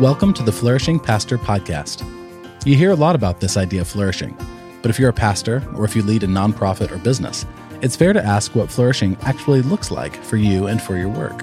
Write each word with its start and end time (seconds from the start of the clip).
Welcome 0.00 0.34
to 0.34 0.42
the 0.42 0.52
Flourishing 0.52 1.00
Pastor 1.00 1.38
Podcast. 1.38 2.04
You 2.66 2.76
hear 2.76 2.90
a 2.90 2.94
lot 2.94 3.14
about 3.14 3.40
this 3.40 3.56
idea 3.56 3.80
of 3.80 3.88
flourishing, 3.88 4.36
but 4.82 4.90
if 4.90 4.98
you're 4.98 5.08
a 5.08 5.14
pastor 5.14 5.66
or 5.74 5.86
if 5.86 5.96
you 5.96 6.02
lead 6.02 6.22
a 6.22 6.26
nonprofit 6.26 6.90
or 6.90 6.98
business, 6.98 7.46
it's 7.80 7.96
fair 7.96 8.12
to 8.12 8.22
ask 8.22 8.54
what 8.54 8.70
flourishing 8.70 9.16
actually 9.22 9.62
looks 9.62 9.90
like 9.90 10.14
for 10.22 10.36
you 10.36 10.66
and 10.66 10.82
for 10.82 10.98
your 10.98 11.08
work. 11.08 11.42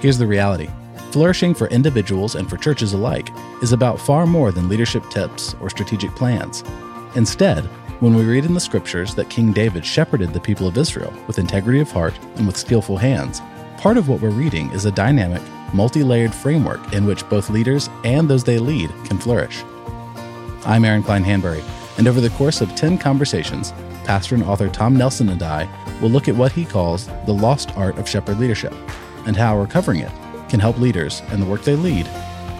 Here's 0.00 0.16
the 0.16 0.28
reality 0.28 0.70
flourishing 1.10 1.54
for 1.54 1.66
individuals 1.70 2.36
and 2.36 2.48
for 2.48 2.56
churches 2.56 2.92
alike 2.92 3.30
is 3.64 3.72
about 3.72 4.00
far 4.00 4.28
more 4.28 4.52
than 4.52 4.68
leadership 4.68 5.02
tips 5.10 5.56
or 5.60 5.68
strategic 5.68 6.14
plans. 6.14 6.62
Instead, 7.16 7.64
when 7.98 8.14
we 8.14 8.22
read 8.24 8.44
in 8.44 8.54
the 8.54 8.60
scriptures 8.60 9.16
that 9.16 9.28
King 9.28 9.52
David 9.52 9.84
shepherded 9.84 10.32
the 10.32 10.38
people 10.38 10.68
of 10.68 10.78
Israel 10.78 11.12
with 11.26 11.40
integrity 11.40 11.80
of 11.80 11.90
heart 11.90 12.14
and 12.36 12.46
with 12.46 12.56
skillful 12.56 12.96
hands, 12.96 13.40
part 13.78 13.96
of 13.96 14.08
what 14.08 14.20
we're 14.20 14.30
reading 14.30 14.70
is 14.70 14.84
a 14.84 14.92
dynamic, 14.92 15.42
multi 15.72 16.02
layered 16.02 16.34
framework 16.34 16.92
in 16.92 17.06
which 17.06 17.28
both 17.28 17.50
leaders 17.50 17.88
and 18.04 18.28
those 18.28 18.44
they 18.44 18.58
lead 18.58 18.90
can 19.04 19.18
flourish. 19.18 19.62
I'm 20.64 20.84
Aaron 20.84 21.02
Klein 21.02 21.24
Hanbury, 21.24 21.62
and 21.98 22.06
over 22.06 22.20
the 22.20 22.30
course 22.30 22.60
of 22.60 22.74
10 22.74 22.98
conversations, 22.98 23.72
pastor 24.04 24.34
and 24.34 24.44
author 24.44 24.68
Tom 24.68 24.96
Nelson 24.96 25.28
and 25.28 25.42
I 25.42 25.68
will 26.00 26.10
look 26.10 26.28
at 26.28 26.36
what 26.36 26.52
he 26.52 26.64
calls 26.64 27.06
the 27.26 27.32
lost 27.32 27.76
art 27.76 27.98
of 27.98 28.08
shepherd 28.08 28.38
leadership 28.38 28.74
and 29.26 29.36
how 29.36 29.58
recovering 29.58 30.00
it 30.00 30.12
can 30.48 30.60
help 30.60 30.78
leaders 30.78 31.22
and 31.28 31.42
the 31.42 31.46
work 31.46 31.62
they 31.62 31.76
lead 31.76 32.06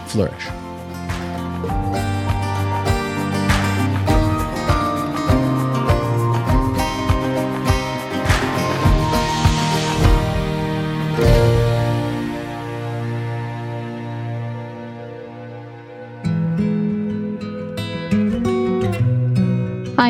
flourish. 0.07 0.62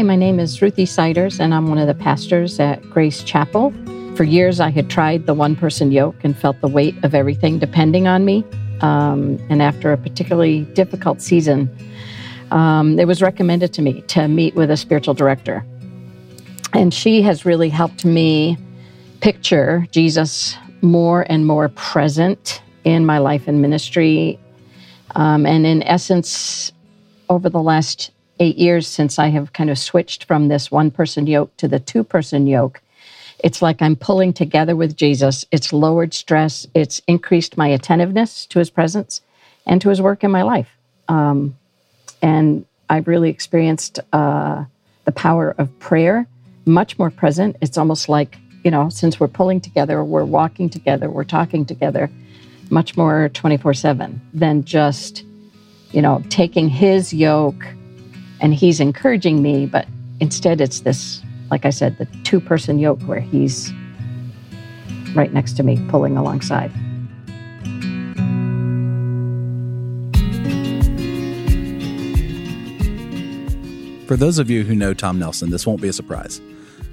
My 0.04 0.18
name 0.18 0.38
is 0.38 0.62
Ruthie 0.62 0.86
Siders, 0.86 1.40
and 1.40 1.54
I'm 1.54 1.68
one 1.68 1.78
of 1.78 1.88
the 1.88 1.94
pastors 1.94 2.59
at 2.59 2.82
Grace 2.90 3.23
Chapel. 3.23 3.73
For 4.16 4.26
years, 4.26 4.59
I 4.59 4.70
had 4.70 4.90
tried 4.90 5.28
the 5.28 5.34
one 5.34 5.56
person 5.56 5.94
yoke 5.94 6.16
and 6.23 6.38
felt 6.38 6.59
the 6.59 6.68
weight 6.68 7.02
of 7.06 7.16
everything 7.16 7.58
depending 7.58 8.06
on 8.06 8.26
me. 8.26 8.44
Um, 8.81 9.40
and 9.50 9.62
after 9.62 9.94
a 9.94 9.98
particularly 9.98 10.66
difficult 10.74 11.22
season, 11.22 11.70
um, 12.52 13.00
it 13.00 13.08
was 13.08 13.22
recommended 13.22 13.72
to 13.74 13.81
me 13.81 14.02
to 14.02 14.28
meet 14.28 14.56
with 14.56 14.70
a 14.70 14.76
spiritual 14.76 15.14
director. 15.14 15.66
And 16.74 16.94
she 16.94 17.22
has 17.22 17.46
really 17.46 17.70
helped 17.70 18.04
me 18.04 18.58
picture 19.22 19.88
Jesus 19.92 20.58
more 20.81 21.26
and 21.30 21.48
more 21.48 21.70
present 21.70 22.62
in 22.84 23.06
my 23.06 23.20
life 23.20 23.48
and 23.48 23.62
ministry. 23.62 24.38
Um, 25.16 25.46
and 25.46 25.66
in 25.66 25.81
essence, 25.84 26.74
over 27.30 27.50
the 27.50 27.62
last 27.62 28.12
eight 28.39 28.58
years 28.58 28.88
since 28.88 29.20
I 29.20 29.28
have 29.28 29.53
kind 29.53 29.70
of 29.70 29.78
switched 29.78 30.26
from 30.26 30.48
this 30.48 30.72
one 30.72 30.92
person 30.92 31.28
yoke 31.28 31.56
to 31.58 31.67
the 31.67 31.80
two 31.80 32.03
person 32.03 32.48
yoke, 32.48 32.81
it's 33.44 33.62
like 33.62 33.81
I'm 33.81 33.95
pulling 33.95 34.34
together 34.34 34.75
with 34.75 34.95
Jesus. 34.95 35.45
It's 35.52 35.73
lowered 35.73 36.14
stress, 36.14 36.66
it's 36.73 37.02
increased 37.08 37.58
my 37.58 37.67
attentiveness 37.67 38.45
to 38.48 38.59
his 38.59 38.70
presence 38.70 39.22
and 39.66 39.81
to 39.81 39.90
his 39.90 40.02
work 40.02 40.23
in 40.23 40.31
my 40.31 40.42
life. 40.42 40.70
Um, 41.08 41.56
and 42.22 42.66
I've 42.90 43.08
really 43.08 43.30
experienced 43.30 44.00
uh, 44.14 44.64
the 45.06 45.12
power 45.12 45.53
of 45.58 45.78
prayer 45.80 46.28
much 46.66 46.97
more 46.97 47.09
present. 47.09 47.58
It's 47.62 47.78
almost 47.78 48.08
like, 48.08 48.38
you 48.64 48.72
know, 48.72 48.90
since 48.90 49.20
we're 49.20 49.28
pulling 49.28 49.59
together, 49.59 50.03
we're 50.03 50.23
walking 50.23 50.70
together, 50.70 51.09
we're 51.09 51.25
talking 51.25 51.66
together, 51.66 52.09
much 52.70 52.95
more 52.95 53.30
24 53.30 53.73
7 53.73 54.22
than 54.34 54.63
just, 54.63 55.24
you 55.91 56.02
know, 56.02 56.24
taking 56.29 56.69
his 56.69 57.13
yoke 57.13 57.66
and 58.44 58.54
he's 58.54 58.81
encouraging 58.81 59.42
me, 59.42 59.66
but 59.66 59.88
instead 60.20 60.59
it's 60.59 60.81
this, 60.81 61.24
like 61.50 61.66
I 61.66 61.70
said, 61.70 61.98
the 61.98 62.06
two 62.26 62.42
person 62.42 62.78
yoke 62.78 63.02
where 63.04 63.22
he's 63.22 63.72
right 65.16 65.31
next 65.31 65.54
to 65.54 65.64
me, 65.64 65.80
pulling 65.88 66.18
alongside. 66.18 66.70
For 74.08 74.18
those 74.18 74.38
of 74.40 74.50
you 74.50 74.64
who 74.66 74.76
know 74.76 74.94
Tom 74.94 75.18
Nelson, 75.18 75.50
this 75.50 75.66
won't 75.66 75.82
be 75.82 75.88
a 75.88 75.94
surprise. 75.94 76.42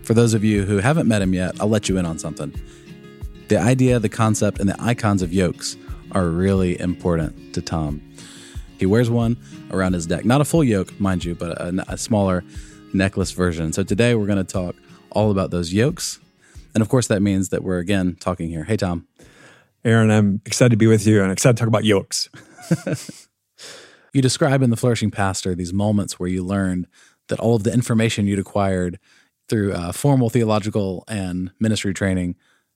For 0.04 0.14
those 0.14 0.34
of 0.34 0.44
you 0.44 0.64
who 0.64 0.78
haven't 0.78 1.08
met 1.08 1.20
him 1.20 1.34
yet, 1.34 1.60
I'll 1.60 1.68
let 1.68 1.88
you 1.88 1.98
in 1.98 2.06
on 2.06 2.16
something. 2.20 2.54
The 3.48 3.58
idea, 3.58 3.98
the 3.98 4.08
concept, 4.08 4.60
and 4.60 4.68
the 4.68 4.80
icons 4.80 5.20
of 5.20 5.32
yokes 5.32 5.76
are 6.12 6.28
really 6.28 6.80
important 6.80 7.54
to 7.54 7.60
Tom. 7.60 8.00
He 8.80 8.86
wears 8.86 9.10
one 9.10 9.36
around 9.70 9.92
his 9.92 10.08
neck. 10.08 10.24
Not 10.24 10.40
a 10.40 10.44
full 10.44 10.64
yoke, 10.64 10.98
mind 10.98 11.22
you, 11.22 11.34
but 11.34 11.50
a, 11.60 11.84
a 11.86 11.98
smaller 11.98 12.42
necklace 12.94 13.30
version. 13.30 13.74
So 13.74 13.82
today 13.82 14.14
we're 14.14 14.24
going 14.26 14.38
to 14.38 14.52
talk 14.52 14.74
all 15.10 15.30
about 15.30 15.50
those 15.50 15.70
yokes. 15.70 16.18
And 16.74 16.80
of 16.80 16.88
course, 16.88 17.06
that 17.08 17.20
means 17.20 17.50
that 17.50 17.62
we're 17.62 17.78
again 17.78 18.16
talking 18.18 18.48
here. 18.48 18.64
Hey, 18.64 18.78
Tom. 18.78 19.06
Aaron, 19.84 20.10
I'm 20.10 20.40
excited 20.46 20.70
to 20.70 20.76
be 20.78 20.86
with 20.86 21.06
you 21.06 21.22
and 21.22 21.30
excited 21.30 21.58
to 21.58 21.60
talk 21.60 21.68
about 21.68 21.84
yokes. 21.84 22.30
you 24.14 24.22
describe 24.22 24.62
in 24.62 24.70
The 24.70 24.76
Flourishing 24.78 25.10
Pastor 25.10 25.54
these 25.54 25.74
moments 25.74 26.18
where 26.18 26.30
you 26.30 26.42
learned 26.42 26.86
that 27.28 27.38
all 27.38 27.56
of 27.56 27.64
the 27.64 27.74
information 27.74 28.26
you'd 28.26 28.38
acquired 28.38 28.98
through 29.50 29.74
uh, 29.74 29.92
formal 29.92 30.30
theological 30.30 31.04
and 31.06 31.50
ministry 31.60 31.92
training 31.92 32.34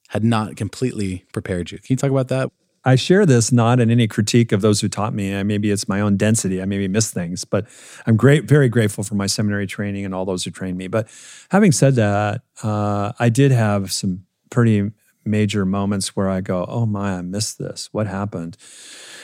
had 0.08 0.22
not 0.22 0.56
completely 0.56 1.24
prepared 1.32 1.70
you. 1.70 1.78
Can 1.78 1.94
you 1.94 1.96
talk 1.96 2.10
about 2.10 2.28
that? 2.28 2.50
I 2.84 2.96
share 2.96 3.24
this 3.24 3.50
not 3.50 3.80
in 3.80 3.90
any 3.90 4.06
critique 4.06 4.52
of 4.52 4.60
those 4.60 4.80
who 4.80 4.88
taught 4.88 5.14
me. 5.14 5.42
Maybe 5.42 5.70
it's 5.70 5.88
my 5.88 6.00
own 6.00 6.16
density. 6.16 6.60
I 6.60 6.66
maybe 6.66 6.86
miss 6.86 7.10
things, 7.10 7.44
but 7.44 7.66
I'm 8.06 8.16
great, 8.16 8.44
very 8.44 8.68
grateful 8.68 9.04
for 9.04 9.14
my 9.14 9.26
seminary 9.26 9.66
training 9.66 10.04
and 10.04 10.14
all 10.14 10.24
those 10.24 10.44
who 10.44 10.50
trained 10.50 10.76
me. 10.76 10.88
But 10.88 11.08
having 11.50 11.72
said 11.72 11.94
that, 11.94 12.42
uh, 12.62 13.12
I 13.18 13.28
did 13.30 13.52
have 13.52 13.92
some 13.92 14.26
pretty 14.50 14.90
major 15.24 15.64
moments 15.64 16.14
where 16.14 16.28
I 16.28 16.40
go, 16.40 16.66
"Oh 16.68 16.86
my, 16.86 17.14
I 17.18 17.22
missed 17.22 17.58
this. 17.58 17.88
What 17.92 18.06
happened?" 18.06 18.56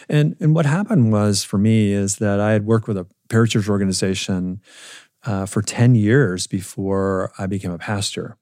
And 0.08 0.36
and 0.40 0.54
what 0.54 0.66
happened 0.66 1.12
was 1.12 1.44
for 1.44 1.58
me 1.58 1.92
is 1.92 2.16
that 2.16 2.40
I 2.40 2.52
had 2.52 2.64
worked 2.64 2.88
with 2.88 2.96
a 2.96 3.06
parachurch 3.28 3.68
organization 3.68 4.60
uh, 5.24 5.44
for 5.46 5.60
ten 5.62 5.94
years 5.94 6.46
before 6.46 7.32
I 7.38 7.46
became 7.46 7.70
a 7.72 7.78
pastor, 7.78 8.38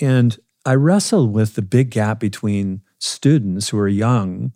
and 0.00 0.36
I 0.66 0.74
wrestled 0.74 1.32
with 1.32 1.54
the 1.54 1.62
big 1.62 1.90
gap 1.90 2.18
between 2.18 2.82
students 3.04 3.68
who 3.68 3.78
are 3.78 3.88
young 3.88 4.52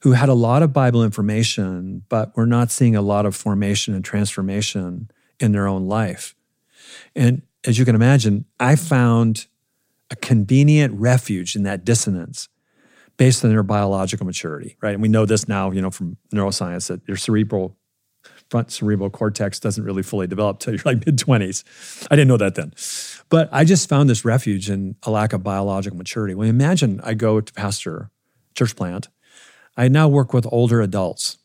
who 0.00 0.12
had 0.12 0.28
a 0.28 0.34
lot 0.34 0.62
of 0.62 0.72
Bible 0.72 1.02
information, 1.02 2.02
but 2.08 2.36
were 2.36 2.46
not 2.46 2.70
seeing 2.70 2.94
a 2.94 3.02
lot 3.02 3.26
of 3.26 3.34
formation 3.34 3.94
and 3.94 4.04
transformation 4.04 5.10
in 5.40 5.52
their 5.52 5.66
own 5.66 5.88
life. 5.88 6.34
And 7.14 7.42
as 7.64 7.78
you 7.78 7.84
can 7.84 7.94
imagine, 7.94 8.44
I 8.60 8.76
found 8.76 9.46
a 10.10 10.16
convenient 10.16 10.94
refuge 10.94 11.56
in 11.56 11.64
that 11.64 11.84
dissonance 11.84 12.48
based 13.16 13.44
on 13.44 13.50
their 13.50 13.62
biological 13.62 14.26
maturity, 14.26 14.76
right? 14.80 14.92
And 14.92 15.02
we 15.02 15.08
know 15.08 15.26
this 15.26 15.48
now, 15.48 15.70
you 15.70 15.80
know, 15.80 15.90
from 15.90 16.18
neuroscience 16.32 16.88
that 16.88 17.00
your 17.08 17.16
cerebral 17.16 17.76
front 18.50 18.70
cerebral 18.70 19.10
cortex 19.10 19.58
doesn't 19.58 19.84
really 19.84 20.02
fully 20.02 20.26
develop 20.26 20.58
till 20.58 20.74
you're 20.74 20.82
like 20.84 21.04
mid 21.04 21.18
20s. 21.18 22.06
I 22.10 22.16
didn't 22.16 22.28
know 22.28 22.36
that 22.36 22.54
then. 22.54 22.72
But 23.28 23.48
I 23.52 23.64
just 23.64 23.88
found 23.88 24.08
this 24.08 24.24
refuge 24.24 24.70
in 24.70 24.96
a 25.02 25.10
lack 25.10 25.32
of 25.32 25.42
biological 25.42 25.96
maturity. 25.96 26.34
When 26.34 26.48
imagine 26.48 27.00
I 27.02 27.14
go 27.14 27.40
to 27.40 27.52
pastor 27.52 28.10
church 28.54 28.76
plant, 28.76 29.08
I 29.76 29.88
now 29.88 30.08
work 30.08 30.32
with 30.32 30.46
older 30.50 30.80
adults, 30.80 31.38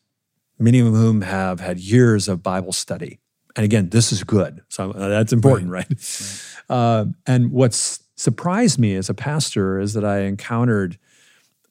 many 0.58 0.78
of 0.78 0.86
whom 0.86 1.22
have 1.22 1.60
had 1.60 1.78
years 1.78 2.28
of 2.28 2.42
Bible 2.42 2.72
study. 2.72 3.20
And 3.56 3.64
again, 3.64 3.90
this 3.90 4.12
is 4.12 4.24
good. 4.24 4.62
So 4.68 4.92
uh, 4.92 5.08
that's 5.08 5.32
important, 5.32 5.70
right? 5.70 5.86
right? 5.88 6.52
right. 6.70 6.76
Uh, 6.76 7.04
and 7.26 7.52
what's 7.52 8.02
surprised 8.16 8.78
me 8.78 8.94
as 8.94 9.10
a 9.10 9.14
pastor 9.14 9.78
is 9.78 9.92
that 9.94 10.04
I 10.04 10.20
encountered 10.20 10.98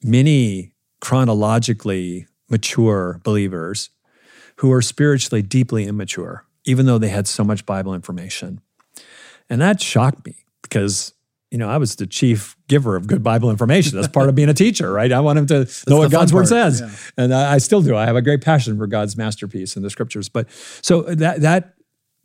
many 0.03 0.73
chronologically 0.99 2.27
mature 2.49 3.19
believers 3.23 3.89
who 4.61 4.71
are 4.71 4.81
spiritually 4.81 5.41
deeply 5.41 5.85
immature, 5.85 6.45
even 6.65 6.85
though 6.85 6.99
they 6.99 7.09
had 7.09 7.27
so 7.27 7.43
much 7.43 7.65
Bible 7.65 7.95
information. 7.95 8.61
And 9.49 9.59
that 9.59 9.81
shocked 9.81 10.23
me 10.23 10.45
because, 10.61 11.13
you 11.49 11.57
know, 11.57 11.67
I 11.67 11.77
was 11.77 11.95
the 11.95 12.05
chief 12.05 12.55
giver 12.67 12.95
of 12.95 13.07
good 13.07 13.23
Bible 13.23 13.49
information. 13.49 13.95
That's 13.95 14.07
part 14.07 14.29
of 14.29 14.35
being 14.35 14.49
a 14.49 14.53
teacher, 14.53 14.93
right? 14.93 15.11
I 15.11 15.19
want 15.19 15.37
them 15.37 15.47
to 15.47 15.59
That's 15.59 15.87
know 15.87 15.97
what 15.97 16.11
God's 16.11 16.31
word 16.31 16.47
says. 16.47 16.79
Yeah. 16.79 17.23
And 17.23 17.33
I, 17.33 17.53
I 17.53 17.57
still 17.57 17.81
do. 17.81 17.95
I 17.95 18.05
have 18.05 18.15
a 18.15 18.21
great 18.21 18.41
passion 18.41 18.77
for 18.77 18.85
God's 18.85 19.17
masterpiece 19.17 19.75
in 19.75 19.81
the 19.81 19.89
scriptures. 19.89 20.29
But 20.29 20.47
so 20.83 21.01
that, 21.01 21.41
that, 21.41 21.73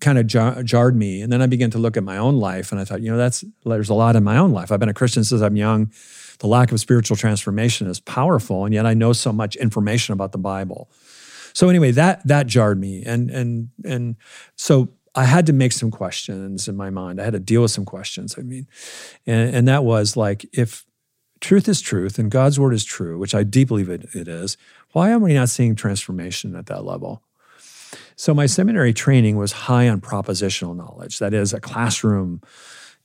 kind 0.03 0.19
of 0.19 0.27
jar, 0.27 0.63
jarred 0.63 0.95
me 0.95 1.23
and 1.23 1.33
then 1.33 1.41
i 1.41 1.47
began 1.47 1.71
to 1.71 1.79
look 1.79 1.97
at 1.97 2.05
my 2.05 2.19
own 2.19 2.37
life 2.37 2.71
and 2.71 2.79
i 2.79 2.85
thought 2.85 3.01
you 3.01 3.11
know 3.11 3.17
that's 3.17 3.43
there's 3.65 3.89
a 3.89 3.95
lot 3.95 4.15
in 4.15 4.23
my 4.23 4.37
own 4.37 4.53
life 4.53 4.71
i've 4.71 4.79
been 4.79 4.91
a 4.91 4.95
christian 4.95 5.25
since 5.25 5.41
i'm 5.41 5.57
young 5.57 5.91
the 6.41 6.47
lack 6.47 6.71
of 6.71 6.79
spiritual 6.79 7.17
transformation 7.17 7.87
is 7.87 7.99
powerful 7.99 8.67
and 8.67 8.75
yet 8.75 8.85
i 8.85 8.93
know 8.93 9.15
so 9.15 9.33
much 9.33 9.57
information 9.57 10.13
about 10.13 10.33
the 10.33 10.39
bible 10.39 10.91
so 11.57 11.71
anyway, 11.71 11.91
that 11.93 12.21
that 12.27 12.47
jarred 12.47 12.79
me, 12.79 13.03
and 13.07 13.31
and 13.31 13.71
and 13.83 14.17
so 14.57 14.91
I 15.15 15.25
had 15.25 15.47
to 15.47 15.55
make 15.55 15.73
some 15.73 15.91
questions 15.91 16.69
in 16.69 16.77
my 16.77 16.91
mind. 16.91 17.19
I 17.19 17.25
had 17.25 17.33
to 17.33 17.39
deal 17.39 17.63
with 17.63 17.71
some 17.71 17.87
questions. 17.87 18.35
I 18.37 18.43
mean, 18.43 18.67
and, 19.27 19.57
and 19.57 19.67
that 19.69 19.83
was 19.83 20.19
like 20.19 20.45
if 20.53 20.85
truth 21.41 21.67
is 21.67 21.81
truth 21.81 22.19
and 22.19 22.31
God's 22.31 22.61
word 22.61 22.75
is 22.75 22.85
true, 22.85 23.19
which 23.19 23.35
I 23.35 23.43
deeply 23.43 23.85
believe 23.85 24.03
it, 24.03 24.15
it 24.15 24.29
is, 24.29 24.59
why 24.93 25.09
am 25.09 25.23
we 25.23 25.33
not 25.33 25.49
seeing 25.49 25.75
transformation 25.75 26.55
at 26.55 26.67
that 26.67 26.85
level? 26.85 27.23
So 28.17 28.35
my 28.35 28.45
seminary 28.45 28.93
training 28.93 29.39
was 29.39 29.53
high 29.53 29.89
on 29.89 30.03
propositional 30.03 30.77
knowledge. 30.77 31.21
That 31.21 31.33
is 31.33 31.55
a 31.55 31.61
classroom 31.61 32.43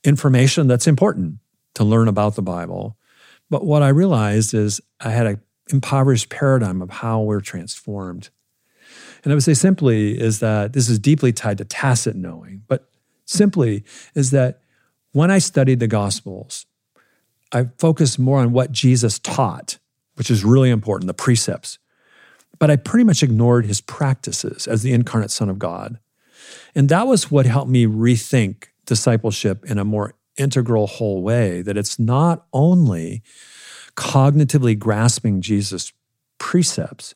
information 0.04 0.66
that's 0.66 0.86
important 0.86 1.38
to 1.76 1.84
learn 1.84 2.06
about 2.06 2.34
the 2.34 2.42
Bible. 2.42 2.98
But 3.48 3.64
what 3.64 3.82
I 3.82 3.88
realized 3.88 4.52
is 4.52 4.78
I 5.00 5.08
had 5.08 5.26
an 5.26 5.40
impoverished 5.70 6.28
paradigm 6.28 6.82
of 6.82 6.90
how 6.90 7.22
we're 7.22 7.40
transformed. 7.40 8.28
And 9.22 9.32
I 9.32 9.34
would 9.34 9.44
say 9.44 9.54
simply 9.54 10.18
is 10.18 10.40
that 10.40 10.72
this 10.72 10.88
is 10.88 10.98
deeply 10.98 11.32
tied 11.32 11.58
to 11.58 11.64
tacit 11.64 12.16
knowing, 12.16 12.62
but 12.66 12.88
simply 13.24 13.84
is 14.14 14.30
that 14.32 14.60
when 15.12 15.30
I 15.30 15.38
studied 15.38 15.80
the 15.80 15.86
Gospels, 15.86 16.66
I 17.52 17.68
focused 17.78 18.18
more 18.18 18.40
on 18.40 18.52
what 18.52 18.72
Jesus 18.72 19.18
taught, 19.18 19.78
which 20.14 20.30
is 20.30 20.44
really 20.44 20.70
important, 20.70 21.06
the 21.06 21.14
precepts. 21.14 21.78
But 22.58 22.70
I 22.70 22.76
pretty 22.76 23.04
much 23.04 23.22
ignored 23.22 23.66
his 23.66 23.80
practices 23.80 24.66
as 24.66 24.82
the 24.82 24.92
incarnate 24.92 25.30
Son 25.30 25.48
of 25.48 25.58
God. 25.58 25.98
And 26.74 26.88
that 26.88 27.06
was 27.06 27.30
what 27.30 27.46
helped 27.46 27.70
me 27.70 27.86
rethink 27.86 28.66
discipleship 28.86 29.64
in 29.64 29.78
a 29.78 29.84
more 29.84 30.14
integral 30.36 30.86
whole 30.86 31.22
way 31.22 31.62
that 31.62 31.76
it's 31.76 31.98
not 31.98 32.46
only 32.52 33.22
cognitively 33.96 34.78
grasping 34.78 35.40
Jesus' 35.40 35.92
precepts, 36.38 37.14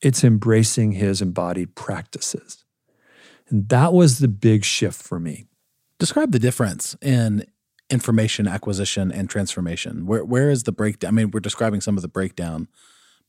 it's 0.00 0.24
embracing 0.24 0.92
his 0.92 1.20
embodied 1.20 1.74
practices. 1.74 2.64
And 3.48 3.68
that 3.68 3.92
was 3.92 4.18
the 4.18 4.28
big 4.28 4.64
shift 4.64 5.02
for 5.02 5.18
me. 5.18 5.46
Describe 5.98 6.32
the 6.32 6.38
difference 6.38 6.96
in 7.02 7.46
information 7.90 8.46
acquisition 8.46 9.10
and 9.10 9.28
transformation. 9.28 10.06
Where 10.06 10.24
where 10.24 10.50
is 10.50 10.64
the 10.64 10.72
breakdown? 10.72 11.08
I 11.08 11.12
mean, 11.12 11.30
we're 11.30 11.40
describing 11.40 11.80
some 11.80 11.96
of 11.96 12.02
the 12.02 12.08
breakdown, 12.08 12.68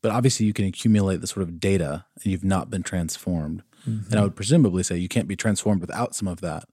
but 0.02 0.12
obviously 0.12 0.46
you 0.46 0.54
can 0.54 0.66
accumulate 0.66 1.22
the 1.22 1.28
sort 1.28 1.44
of 1.44 1.60
data 1.60 2.06
and 2.16 2.26
you've 2.32 2.44
not 2.44 2.70
been 2.70 2.84
transformed. 2.84 3.64
Mm-hmm. 3.88 4.12
And 4.12 4.20
I 4.20 4.24
would 4.24 4.36
presumably 4.36 4.84
say 4.84 4.98
you 4.98 5.08
can't 5.08 5.28
be 5.28 5.36
transformed 5.36 5.82
without 5.82 6.14
some 6.14 6.28
of 6.28 6.42
that. 6.42 6.66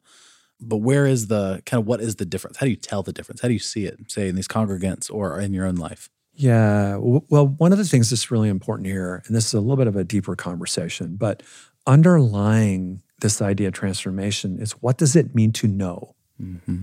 But 0.61 0.79
where 0.79 1.07
is 1.07 1.29
the 1.29 1.63
kind 1.67 1.81
of 1.81 1.87
what 1.87 2.01
is 2.01 2.17
the 2.17 2.25
difference? 2.25 2.57
How 2.57 2.67
do 2.67 2.71
you 2.71 2.77
tell 2.77 3.03
the 3.03 3.13
difference? 3.13 3.43
How 3.43 3.49
do 3.49 3.55
you 3.55 3.61
see 3.61 3.85
it, 3.85 4.11
say 4.11 4.29
in 4.29 4.35
these 4.35 4.49
congregants 4.49 5.13
or 5.13 5.39
in 5.39 5.53
your 5.53 5.67
own 5.67 5.77
life? 5.77 6.11
Yeah. 6.37 6.97
Well, 6.99 7.49
one 7.49 7.73
of 7.73 7.79
the 7.79 7.85
things 7.85 8.11
that's 8.11 8.31
really 8.31 8.49
important 8.49 8.87
here, 8.87 9.23
and 9.27 9.35
this 9.35 9.47
is 9.47 9.55
a 9.55 9.61
little 9.61 9.77
bit 9.77 9.87
of 9.87 9.97
a 9.97 10.05
deeper 10.05 10.37
conversation, 10.37 11.17
but 11.17 11.43
underlying 11.87 13.03
this 13.21 13.41
idea 13.41 13.69
of 13.69 13.75
transformation 13.75 14.59
is 14.61 14.73
what 14.73 14.99
does 14.99 15.17
it 15.17 15.35
mean 15.35 15.53
to 15.53 15.67
know? 15.67 16.15
Mm-hmm. 16.41 16.83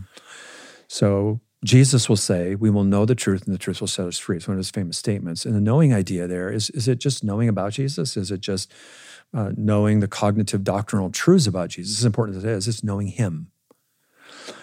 So 0.87 1.39
Jesus 1.63 2.09
will 2.09 2.17
say, 2.17 2.55
We 2.55 2.69
will 2.69 2.83
know 2.83 3.05
the 3.05 3.15
truth, 3.15 3.45
and 3.45 3.53
the 3.53 3.59
truth 3.59 3.79
will 3.79 3.87
set 3.87 4.07
us 4.07 4.17
free. 4.17 4.37
It's 4.37 4.47
one 4.47 4.55
of 4.55 4.59
his 4.59 4.71
famous 4.71 4.97
statements. 4.97 5.45
And 5.45 5.55
the 5.55 5.61
knowing 5.61 5.93
idea 5.93 6.27
there 6.27 6.51
is 6.51 6.69
is 6.71 6.87
it 6.87 6.99
just 6.99 7.23
knowing 7.23 7.47
about 7.47 7.73
Jesus? 7.73 8.17
Is 8.17 8.31
it 8.31 8.41
just 8.41 8.71
uh, 9.33 9.51
knowing 9.55 9.99
the 9.99 10.07
cognitive 10.07 10.63
doctrinal 10.63 11.09
truths 11.09 11.47
about 11.47 11.69
Jesus? 11.69 11.99
As 11.99 12.05
important 12.05 12.37
as 12.37 12.43
it 12.43 12.49
is, 12.49 12.67
it's 12.67 12.83
knowing 12.83 13.07
him. 13.07 13.51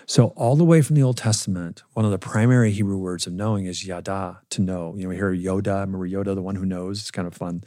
So, 0.06 0.28
all 0.36 0.56
the 0.56 0.64
way 0.64 0.82
from 0.82 0.96
the 0.96 1.02
Old 1.02 1.16
Testament, 1.16 1.82
one 1.92 2.04
of 2.04 2.10
the 2.10 2.18
primary 2.18 2.72
Hebrew 2.72 2.98
words 2.98 3.26
of 3.26 3.32
knowing 3.32 3.66
is 3.66 3.86
yada, 3.86 4.40
to 4.50 4.60
know. 4.60 4.94
You 4.96 5.04
know, 5.04 5.08
we 5.10 5.16
hear 5.16 5.34
Yoda, 5.34 5.80
remember 5.80 6.08
Yoda, 6.08 6.34
the 6.34 6.42
one 6.42 6.56
who 6.56 6.66
knows? 6.66 7.00
It's 7.00 7.10
kind 7.10 7.28
of 7.28 7.34
fun 7.34 7.62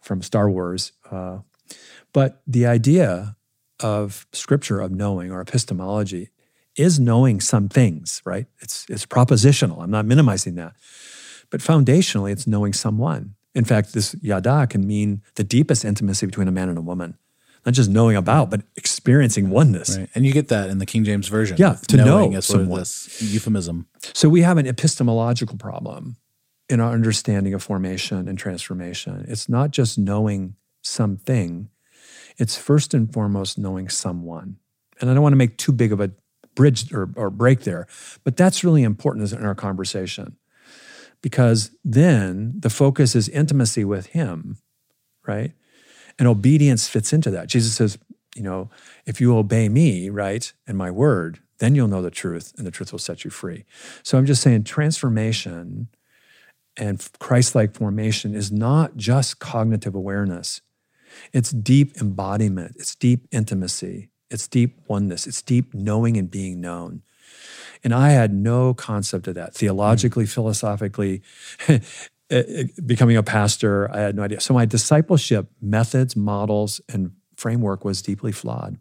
from 0.00 0.22
Star 0.22 0.50
Wars. 0.50 0.92
Uh, 1.10 1.38
but 2.12 2.42
the 2.46 2.66
idea 2.66 3.36
of 3.80 4.26
scripture, 4.32 4.80
of 4.80 4.90
knowing, 4.90 5.30
or 5.30 5.40
epistemology, 5.40 6.30
is 6.76 7.00
knowing 7.00 7.40
some 7.40 7.68
things, 7.68 8.22
right? 8.24 8.46
It's, 8.60 8.86
it's 8.88 9.06
propositional. 9.06 9.82
I'm 9.82 9.90
not 9.90 10.06
minimizing 10.06 10.54
that. 10.56 10.74
But 11.50 11.60
foundationally, 11.60 12.32
it's 12.32 12.46
knowing 12.46 12.72
someone. 12.72 13.34
In 13.54 13.64
fact, 13.64 13.92
this 13.92 14.14
yada 14.20 14.66
can 14.66 14.86
mean 14.86 15.22
the 15.36 15.44
deepest 15.44 15.84
intimacy 15.84 16.26
between 16.26 16.48
a 16.48 16.52
man 16.52 16.68
and 16.68 16.78
a 16.78 16.82
woman 16.82 17.16
not 17.66 17.74
just 17.74 17.90
knowing 17.90 18.16
about, 18.16 18.48
but 18.48 18.62
experiencing 18.76 19.50
oneness. 19.50 19.98
Right. 19.98 20.08
And 20.14 20.24
you 20.24 20.32
get 20.32 20.48
that 20.48 20.70
in 20.70 20.78
the 20.78 20.86
King 20.86 21.04
James 21.04 21.26
Version. 21.26 21.56
Yeah, 21.58 21.76
to 21.88 21.96
know 21.96 22.32
as 22.32 22.46
sort 22.46 22.62
of 22.62 22.70
this 22.70 23.20
euphemism. 23.20 23.88
So 24.14 24.28
we 24.28 24.42
have 24.42 24.56
an 24.56 24.68
epistemological 24.68 25.58
problem 25.58 26.16
in 26.68 26.80
our 26.80 26.92
understanding 26.92 27.54
of 27.54 27.62
formation 27.62 28.28
and 28.28 28.38
transformation. 28.38 29.26
It's 29.28 29.48
not 29.48 29.72
just 29.72 29.98
knowing 29.98 30.54
something, 30.82 31.68
it's 32.38 32.56
first 32.56 32.94
and 32.94 33.12
foremost 33.12 33.58
knowing 33.58 33.88
someone. 33.88 34.58
And 35.00 35.10
I 35.10 35.14
don't 35.14 35.22
want 35.22 35.32
to 35.32 35.38
make 35.38 35.58
too 35.58 35.72
big 35.72 35.92
of 35.92 36.00
a 36.00 36.12
bridge 36.54 36.92
or, 36.92 37.10
or 37.16 37.30
break 37.30 37.60
there, 37.62 37.86
but 38.24 38.36
that's 38.36 38.64
really 38.64 38.82
important 38.82 39.32
in 39.32 39.44
our 39.44 39.54
conversation 39.54 40.36
because 41.20 41.70
then 41.84 42.54
the 42.58 42.70
focus 42.70 43.14
is 43.14 43.28
intimacy 43.28 43.84
with 43.84 44.06
Him, 44.06 44.58
right? 45.26 45.52
And 46.18 46.26
obedience 46.26 46.88
fits 46.88 47.12
into 47.12 47.30
that. 47.30 47.48
Jesus 47.48 47.74
says, 47.74 47.98
you 48.34 48.42
know, 48.42 48.70
if 49.04 49.20
you 49.20 49.36
obey 49.36 49.68
me, 49.68 50.08
right, 50.10 50.52
and 50.66 50.76
my 50.76 50.90
word, 50.90 51.40
then 51.58 51.74
you'll 51.74 51.88
know 51.88 52.02
the 52.02 52.10
truth 52.10 52.52
and 52.56 52.66
the 52.66 52.70
truth 52.70 52.92
will 52.92 52.98
set 52.98 53.24
you 53.24 53.30
free. 53.30 53.64
So 54.02 54.18
I'm 54.18 54.26
just 54.26 54.42
saying 54.42 54.64
transformation 54.64 55.88
and 56.76 57.06
Christ 57.18 57.54
like 57.54 57.74
formation 57.74 58.34
is 58.34 58.52
not 58.52 58.96
just 58.96 59.38
cognitive 59.38 59.94
awareness, 59.94 60.60
it's 61.32 61.50
deep 61.50 61.96
embodiment, 61.98 62.76
it's 62.76 62.94
deep 62.94 63.26
intimacy, 63.30 64.10
it's 64.30 64.46
deep 64.46 64.78
oneness, 64.86 65.26
it's 65.26 65.40
deep 65.40 65.72
knowing 65.72 66.18
and 66.18 66.30
being 66.30 66.60
known. 66.60 67.02
And 67.82 67.94
I 67.94 68.10
had 68.10 68.34
no 68.34 68.74
concept 68.74 69.28
of 69.28 69.34
that 69.34 69.54
theologically, 69.54 70.24
mm. 70.24 70.28
philosophically. 70.28 71.22
Uh, 72.30 72.38
uh, 72.38 72.64
becoming 72.84 73.16
a 73.16 73.22
pastor, 73.22 73.88
I 73.94 74.00
had 74.00 74.16
no 74.16 74.22
idea. 74.22 74.40
So 74.40 74.52
my 74.52 74.64
discipleship 74.64 75.48
methods, 75.60 76.16
models, 76.16 76.80
and 76.88 77.12
framework 77.36 77.84
was 77.84 78.02
deeply 78.02 78.32
flawed. 78.32 78.78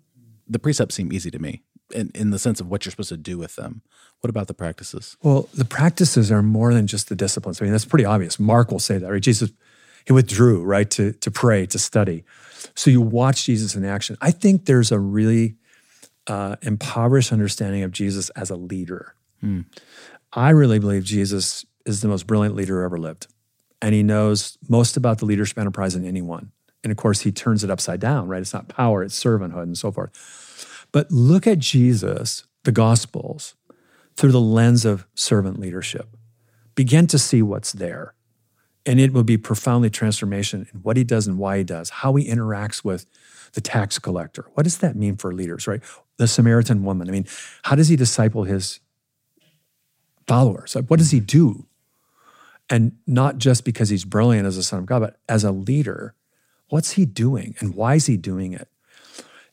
The 0.47 0.57
precepts 0.57 0.95
seem 0.95 1.13
easy 1.13 1.29
to 1.29 1.37
me 1.37 1.61
in, 1.93 2.09
in 2.15 2.31
the 2.31 2.39
sense 2.39 2.59
of 2.59 2.69
what 2.69 2.85
you're 2.85 2.91
supposed 2.91 3.09
to 3.09 3.17
do 3.17 3.37
with 3.37 3.55
them. 3.55 3.83
What 4.21 4.31
about 4.31 4.47
the 4.47 4.55
practices? 4.55 5.15
Well, 5.21 5.47
the 5.53 5.65
practices 5.65 6.31
are 6.31 6.41
more 6.41 6.73
than 6.73 6.87
just 6.87 7.07
the 7.07 7.15
disciplines. 7.15 7.61
I 7.61 7.65
mean, 7.65 7.71
that's 7.71 7.85
pretty 7.85 8.05
obvious. 8.05 8.39
Mark 8.39 8.71
will 8.71 8.79
say 8.79 8.97
that, 8.97 9.11
right? 9.11 9.21
Jesus, 9.21 9.51
he 10.05 10.13
withdrew, 10.13 10.63
right, 10.63 10.89
to, 10.91 11.13
to 11.13 11.29
pray, 11.29 11.67
to 11.67 11.77
study. 11.77 12.23
So 12.73 12.89
you 12.89 12.99
watch 13.01 13.45
Jesus 13.45 13.75
in 13.75 13.85
action. 13.85 14.17
I 14.21 14.31
think 14.31 14.65
there's 14.65 14.91
a 14.91 14.99
really 14.99 15.57
uh, 16.25 16.55
impoverished 16.63 17.31
understanding 17.31 17.83
of 17.83 17.91
Jesus 17.91 18.31
as 18.31 18.49
a 18.49 18.55
leader. 18.55 19.13
Hmm. 19.41 19.61
I 20.33 20.49
really 20.49 20.79
believe 20.79 21.03
Jesus 21.03 21.63
is 21.85 22.01
the 22.01 22.07
most 22.07 22.25
brilliant 22.25 22.55
leader 22.55 22.79
who 22.79 22.85
ever 22.85 22.97
lived 22.97 23.27
and 23.81 23.93
he 23.93 24.03
knows 24.03 24.57
most 24.69 24.97
about 24.97 25.19
the 25.19 25.25
leadership 25.25 25.57
enterprise 25.57 25.93
than 25.93 26.05
anyone. 26.05 26.51
And 26.83 26.91
of 26.91 26.97
course, 26.97 27.21
he 27.21 27.31
turns 27.31 27.63
it 27.63 27.71
upside 27.71 27.99
down, 27.99 28.27
right? 28.27 28.41
It's 28.41 28.53
not 28.53 28.67
power, 28.67 29.03
it's 29.03 29.21
servanthood 29.21 29.63
and 29.63 29.77
so 29.77 29.91
forth. 29.91 30.87
But 30.91 31.11
look 31.11 31.47
at 31.47 31.59
Jesus, 31.59 32.45
the 32.63 32.71
Gospels, 32.71 33.55
through 34.15 34.31
the 34.31 34.39
lens 34.39 34.85
of 34.85 35.07
servant 35.13 35.59
leadership. 35.59 36.15
Begin 36.75 37.07
to 37.07 37.19
see 37.19 37.41
what's 37.41 37.71
there. 37.71 38.13
And 38.85 38.99
it 38.99 39.13
will 39.13 39.23
be 39.23 39.37
profoundly 39.37 39.89
transformation 39.89 40.67
in 40.71 40.81
what 40.81 40.95
he 40.95 41.03
does 41.03 41.25
and 41.25 41.39
why 41.39 41.57
he 41.57 41.63
does, 41.63 41.89
how 41.89 42.13
he 42.15 42.29
interacts 42.29 42.83
with 42.83 43.07
the 43.53 43.61
tax 43.61 43.97
collector. 43.97 44.45
What 44.53 44.63
does 44.63 44.77
that 44.77 44.95
mean 44.95 45.15
for 45.15 45.33
leaders, 45.33 45.65
right? 45.65 45.81
The 46.17 46.27
Samaritan 46.27 46.83
woman. 46.83 47.09
I 47.09 47.11
mean, 47.11 47.25
how 47.63 47.75
does 47.75 47.87
he 47.87 47.95
disciple 47.95 48.43
his 48.43 48.79
followers? 50.27 50.75
Like, 50.75 50.87
what 50.87 50.99
does 50.99 51.11
he 51.11 51.19
do? 51.19 51.65
And 52.69 52.93
not 53.05 53.37
just 53.37 53.63
because 53.63 53.89
he's 53.89 54.05
brilliant 54.05 54.47
as 54.47 54.57
a 54.57 54.63
son 54.63 54.79
of 54.79 54.85
God, 54.85 54.99
but 54.99 55.19
as 55.29 55.43
a 55.43 55.51
leader, 55.51 56.15
what's 56.69 56.91
he 56.91 57.05
doing 57.05 57.55
and 57.59 57.75
why 57.75 57.95
is 57.95 58.07
he 58.07 58.17
doing 58.17 58.53
it? 58.53 58.67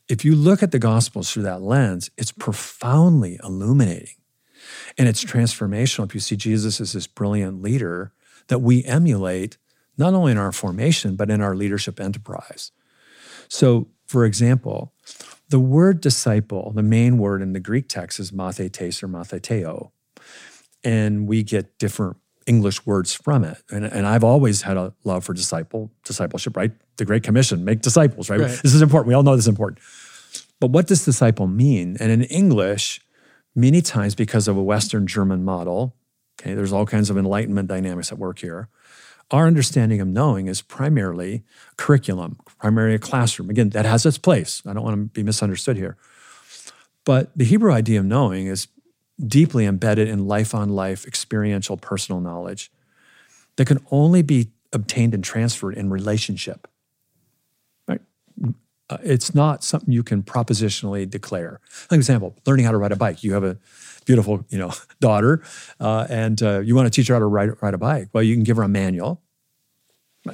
If 0.09 0.25
you 0.25 0.35
look 0.35 0.61
at 0.61 0.71
the 0.71 0.79
Gospels 0.79 1.31
through 1.31 1.43
that 1.43 1.61
lens, 1.61 2.09
it's 2.17 2.31
profoundly 2.31 3.39
illuminating 3.43 4.15
and 4.97 5.07
it's 5.07 5.23
transformational. 5.23 6.05
If 6.05 6.13
you 6.13 6.19
see 6.19 6.35
Jesus 6.35 6.81
as 6.81 6.93
this 6.93 7.07
brilliant 7.07 7.61
leader 7.61 8.11
that 8.47 8.59
we 8.59 8.83
emulate, 8.83 9.57
not 9.97 10.13
only 10.13 10.31
in 10.31 10.37
our 10.37 10.51
formation, 10.51 11.15
but 11.15 11.29
in 11.29 11.41
our 11.41 11.55
leadership 11.55 11.99
enterprise. 11.99 12.71
So, 13.47 13.87
for 14.07 14.25
example, 14.25 14.93
the 15.49 15.59
word 15.59 16.01
disciple, 16.01 16.71
the 16.71 16.83
main 16.83 17.17
word 17.17 17.41
in 17.41 17.53
the 17.53 17.59
Greek 17.59 17.87
text 17.87 18.19
is 18.19 18.31
mathetes 18.31 19.03
or 19.03 19.07
matheteo. 19.07 19.91
And 20.83 21.27
we 21.27 21.43
get 21.43 21.77
different 21.77 22.17
English 22.45 22.85
words 22.85 23.13
from 23.13 23.43
it. 23.43 23.57
And, 23.71 23.85
and 23.85 24.05
I've 24.05 24.23
always 24.23 24.61
had 24.61 24.77
a 24.77 24.93
love 25.03 25.23
for 25.23 25.33
disciple 25.33 25.91
discipleship, 26.03 26.55
right? 26.57 26.71
The 26.97 27.05
Great 27.05 27.23
Commission, 27.23 27.65
make 27.65 27.81
disciples, 27.81 28.29
right? 28.29 28.39
right? 28.39 28.49
This 28.49 28.73
is 28.73 28.81
important. 28.81 29.07
We 29.07 29.13
all 29.13 29.23
know 29.23 29.35
this 29.35 29.45
is 29.45 29.49
important. 29.49 29.79
But 30.59 30.71
what 30.71 30.87
does 30.87 31.03
disciple 31.03 31.47
mean? 31.47 31.97
And 31.99 32.11
in 32.11 32.23
English, 32.23 33.01
many 33.55 33.81
times 33.81 34.15
because 34.15 34.47
of 34.47 34.57
a 34.57 34.63
Western 34.63 35.07
German 35.07 35.43
model, 35.43 35.95
okay, 36.39 36.53
there's 36.53 36.73
all 36.73 36.85
kinds 36.85 37.09
of 37.09 37.17
enlightenment 37.17 37.67
dynamics 37.67 38.11
at 38.11 38.17
work 38.17 38.39
here. 38.39 38.69
Our 39.31 39.47
understanding 39.47 39.99
of 39.99 40.07
knowing 40.07 40.47
is 40.47 40.61
primarily 40.61 41.43
curriculum, 41.77 42.37
primarily 42.59 42.95
a 42.95 42.99
classroom. 42.99 43.49
Again, 43.49 43.69
that 43.69 43.85
has 43.85 44.05
its 44.05 44.17
place. 44.17 44.61
I 44.65 44.73
don't 44.73 44.83
want 44.83 44.95
to 44.95 45.05
be 45.05 45.23
misunderstood 45.23 45.77
here. 45.77 45.97
But 47.05 47.31
the 47.35 47.45
Hebrew 47.45 47.71
idea 47.71 47.99
of 47.99 48.05
knowing 48.05 48.47
is 48.47 48.67
deeply 49.25 49.65
embedded 49.65 50.07
in 50.07 50.27
life 50.27 50.55
on 50.55 50.69
life, 50.69 51.05
experiential, 51.05 51.77
personal 51.77 52.19
knowledge 52.21 52.71
that 53.55 53.65
can 53.65 53.85
only 53.91 54.21
be 54.21 54.51
obtained 54.71 55.13
and 55.13 55.23
transferred 55.23 55.75
in 55.75 55.89
relationship. 55.89 56.67
Right? 57.87 58.01
Uh, 58.89 58.97
it's 59.03 59.35
not 59.35 59.63
something 59.63 59.93
you 59.93 60.03
can 60.03 60.23
propositionally 60.23 61.09
declare. 61.09 61.59
Like 61.91 61.97
example, 61.97 62.35
learning 62.45 62.65
how 62.65 62.71
to 62.71 62.77
ride 62.77 62.91
a 62.91 62.95
bike. 62.95 63.23
You 63.23 63.33
have 63.33 63.43
a 63.43 63.57
beautiful, 64.05 64.45
you 64.49 64.57
know, 64.57 64.73
daughter, 64.99 65.43
uh, 65.79 66.07
and 66.09 66.41
uh, 66.41 66.59
you 66.59 66.75
want 66.75 66.87
to 66.87 66.89
teach 66.91 67.07
her 67.07 67.15
how 67.15 67.19
to 67.19 67.25
ride, 67.25 67.51
ride 67.61 67.73
a 67.73 67.77
bike. 67.77 68.09
Well, 68.13 68.23
you 68.23 68.35
can 68.35 68.43
give 68.43 68.57
her 68.57 68.63
a 68.63 68.67
manual, 68.67 69.21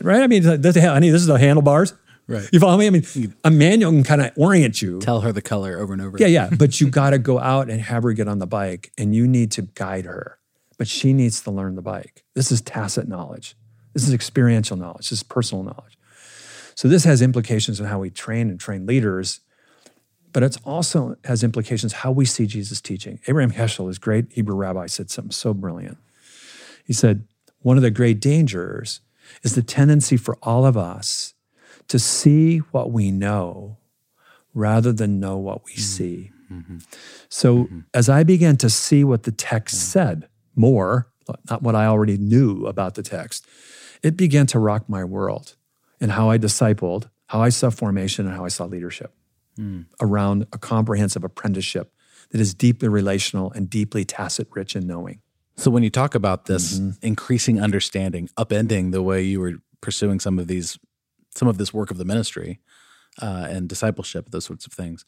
right? 0.01 0.21
I 0.21 0.27
mean, 0.27 0.43
honey, 0.43 1.09
this 1.09 1.21
is 1.21 1.27
the 1.27 1.37
handlebars. 1.37 1.93
Right. 2.29 2.47
You 2.53 2.59
follow 2.59 2.77
me? 2.77 2.85
I 2.85 2.91
mean, 2.91 3.33
a 3.43 3.49
manual 3.49 3.91
can 3.91 4.03
kind 4.03 4.21
of 4.21 4.31
orient 4.37 4.83
you. 4.83 4.99
Tell 4.99 5.21
her 5.21 5.31
the 5.31 5.41
color 5.41 5.79
over 5.79 5.93
and 5.93 6.01
over. 6.01 6.15
Yeah, 6.19 6.27
yeah. 6.27 6.49
But 6.55 6.79
you 6.79 6.87
got 6.91 7.09
to 7.09 7.17
go 7.17 7.39
out 7.39 7.71
and 7.71 7.81
have 7.81 8.03
her 8.03 8.13
get 8.13 8.27
on 8.27 8.37
the 8.37 8.45
bike, 8.45 8.91
and 8.99 9.15
you 9.15 9.27
need 9.27 9.51
to 9.53 9.63
guide 9.63 10.05
her. 10.05 10.37
But 10.77 10.87
she 10.87 11.11
needs 11.11 11.41
to 11.41 11.51
learn 11.51 11.73
the 11.73 11.81
bike. 11.81 12.23
This 12.35 12.51
is 12.51 12.61
tacit 12.61 13.07
knowledge. 13.07 13.55
This 13.93 14.07
is 14.07 14.13
experiential 14.13 14.77
knowledge. 14.77 15.09
This 15.09 15.13
is 15.13 15.23
personal 15.23 15.63
knowledge. 15.63 15.97
So 16.75 16.87
this 16.87 17.03
has 17.03 17.23
implications 17.23 17.81
on 17.81 17.87
how 17.87 17.97
we 17.97 18.11
train 18.11 18.49
and 18.49 18.59
train 18.59 18.85
leaders, 18.85 19.39
but 20.31 20.43
it 20.43 20.55
also 20.63 21.17
has 21.25 21.43
implications 21.43 21.93
how 21.93 22.11
we 22.11 22.25
see 22.25 22.45
Jesus 22.45 22.79
teaching. 22.79 23.19
Abraham 23.27 23.51
Heschel, 23.51 23.87
his 23.87 23.97
great 23.97 24.31
Hebrew 24.31 24.55
rabbi, 24.55 24.85
said 24.85 25.09
something 25.09 25.31
so 25.31 25.55
brilliant. 25.55 25.97
He 26.85 26.93
said, 26.93 27.27
one 27.61 27.75
of 27.75 27.83
the 27.83 27.91
great 27.91 28.21
dangers 28.21 29.01
is 29.41 29.55
the 29.55 29.63
tendency 29.63 30.15
for 30.15 30.37
all 30.43 30.65
of 30.65 30.77
us 30.77 31.33
to 31.89 31.99
see 31.99 32.59
what 32.59 32.91
we 32.91 33.11
know 33.11 33.77
rather 34.53 34.91
than 34.91 35.19
know 35.19 35.37
what 35.37 35.65
we 35.65 35.73
mm-hmm. 35.73 35.81
see. 35.81 36.31
Mm-hmm. 36.51 36.77
So 37.29 37.63
mm-hmm. 37.65 37.79
as 37.93 38.09
I 38.09 38.23
began 38.23 38.57
to 38.57 38.69
see 38.69 39.03
what 39.03 39.23
the 39.23 39.31
text 39.31 39.75
mm-hmm. 39.75 39.83
said 39.83 40.29
more, 40.55 41.11
not 41.49 41.61
what 41.61 41.75
I 41.75 41.85
already 41.85 42.17
knew 42.17 42.65
about 42.65 42.95
the 42.95 43.03
text, 43.03 43.45
it 44.01 44.17
began 44.17 44.47
to 44.47 44.59
rock 44.59 44.89
my 44.89 45.03
world 45.03 45.55
and 45.99 46.11
how 46.11 46.29
I 46.29 46.37
discipled, 46.37 47.09
how 47.27 47.41
I 47.41 47.49
saw 47.49 47.69
formation, 47.69 48.25
and 48.25 48.35
how 48.35 48.45
I 48.45 48.47
saw 48.47 48.65
leadership 48.65 49.13
mm. 49.59 49.85
around 49.99 50.47
a 50.53 50.57
comprehensive 50.57 51.23
apprenticeship 51.23 51.93
that 52.31 52.41
is 52.41 52.53
deeply 52.53 52.87
relational 52.87 53.51
and 53.51 53.69
deeply 53.69 54.05
tacit 54.05 54.47
rich 54.51 54.75
in 54.75 54.87
knowing. 54.87 55.21
So 55.57 55.69
when 55.69 55.83
you 55.83 55.89
talk 55.89 56.15
about 56.15 56.45
this 56.45 56.79
mm-hmm. 56.79 56.91
increasing 57.05 57.61
understanding, 57.61 58.29
upending 58.37 58.91
the 58.91 59.03
way 59.03 59.23
you 59.23 59.39
were 59.39 59.55
pursuing 59.81 60.19
some 60.19 60.39
of 60.39 60.47
these 60.47 60.79
some 61.39 61.47
of 61.47 61.57
this 61.57 61.73
work 61.73 61.89
of 61.89 61.97
the 61.97 62.05
ministry 62.05 62.59
uh, 63.21 63.47
and 63.49 63.69
discipleship, 63.69 64.29
those 64.29 64.45
sorts 64.45 64.65
of 64.65 64.73
things. 64.73 65.05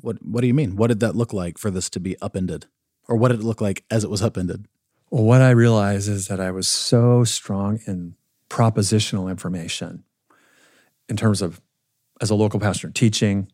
What 0.00 0.16
what 0.22 0.40
do 0.40 0.48
you 0.48 0.54
mean? 0.54 0.74
What 0.74 0.88
did 0.88 1.00
that 1.00 1.14
look 1.14 1.32
like 1.32 1.56
for 1.56 1.70
this 1.70 1.88
to 1.90 2.00
be 2.00 2.20
upended, 2.20 2.66
or 3.08 3.16
what 3.16 3.28
did 3.30 3.40
it 3.40 3.46
look 3.46 3.60
like 3.60 3.84
as 3.90 4.02
it 4.02 4.10
was 4.10 4.22
upended? 4.22 4.66
Well, 5.10 5.22
what 5.22 5.40
I 5.40 5.50
realized 5.50 6.08
is 6.08 6.26
that 6.26 6.40
I 6.40 6.50
was 6.50 6.66
so 6.66 7.22
strong 7.22 7.78
in 7.86 8.16
propositional 8.50 9.30
information 9.30 10.02
in 11.08 11.16
terms 11.16 11.40
of 11.40 11.60
as 12.20 12.30
a 12.30 12.34
local 12.34 12.58
pastor 12.58 12.90
teaching, 12.90 13.48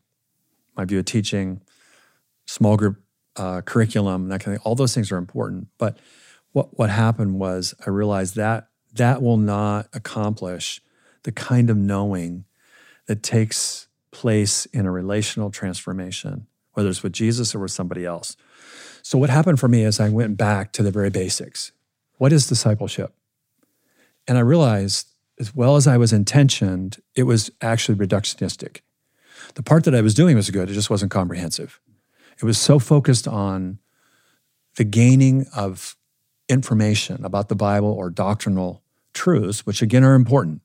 my 0.75 0.85
view 0.85 0.99
of 0.99 1.05
teaching, 1.05 1.61
small 2.47 2.77
group 2.77 3.01
uh, 3.35 3.61
curriculum, 3.61 4.29
that 4.29 4.39
kind 4.41 4.55
of 4.55 4.61
thing. 4.61 4.65
All 4.65 4.75
those 4.75 4.95
things 4.95 5.11
are 5.11 5.17
important. 5.17 5.67
But 5.77 5.97
what 6.51 6.77
what 6.79 6.89
happened 6.89 7.39
was 7.39 7.75
I 7.85 7.91
realized 7.91 8.35
that 8.37 8.69
that 8.93 9.21
will 9.21 9.37
not 9.37 9.87
accomplish 9.93 10.81
the 11.23 11.31
kind 11.31 11.69
of 11.69 11.77
knowing 11.77 12.45
that 13.07 13.23
takes 13.23 13.87
place 14.11 14.65
in 14.67 14.85
a 14.85 14.91
relational 14.91 15.51
transformation, 15.51 16.47
whether 16.73 16.89
it's 16.89 17.03
with 17.03 17.13
Jesus 17.13 17.55
or 17.55 17.59
with 17.59 17.71
somebody 17.71 18.05
else. 18.05 18.35
So, 19.01 19.17
what 19.17 19.29
happened 19.29 19.59
for 19.59 19.67
me 19.67 19.83
is 19.83 19.99
I 19.99 20.09
went 20.09 20.37
back 20.37 20.71
to 20.73 20.83
the 20.83 20.91
very 20.91 21.09
basics. 21.09 21.71
What 22.17 22.31
is 22.31 22.47
discipleship? 22.47 23.13
And 24.27 24.37
I 24.37 24.41
realized, 24.41 25.07
as 25.39 25.55
well 25.55 25.75
as 25.75 25.87
I 25.87 25.97
was 25.97 26.13
intentioned, 26.13 27.01
it 27.15 27.23
was 27.23 27.49
actually 27.61 27.95
reductionistic. 27.95 28.81
The 29.55 29.63
part 29.63 29.83
that 29.85 29.95
I 29.95 30.01
was 30.01 30.13
doing 30.13 30.35
was 30.35 30.49
good, 30.51 30.69
it 30.69 30.73
just 30.73 30.89
wasn't 30.89 31.11
comprehensive. 31.11 31.79
It 32.37 32.45
was 32.45 32.59
so 32.59 32.79
focused 32.79 33.27
on 33.27 33.79
the 34.77 34.83
gaining 34.83 35.47
of 35.55 35.95
information 36.47 37.23
about 37.25 37.49
the 37.49 37.55
Bible 37.55 37.91
or 37.91 38.09
doctrinal 38.09 38.83
truths, 39.13 39.65
which 39.65 39.81
again 39.81 40.03
are 40.03 40.15
important, 40.15 40.61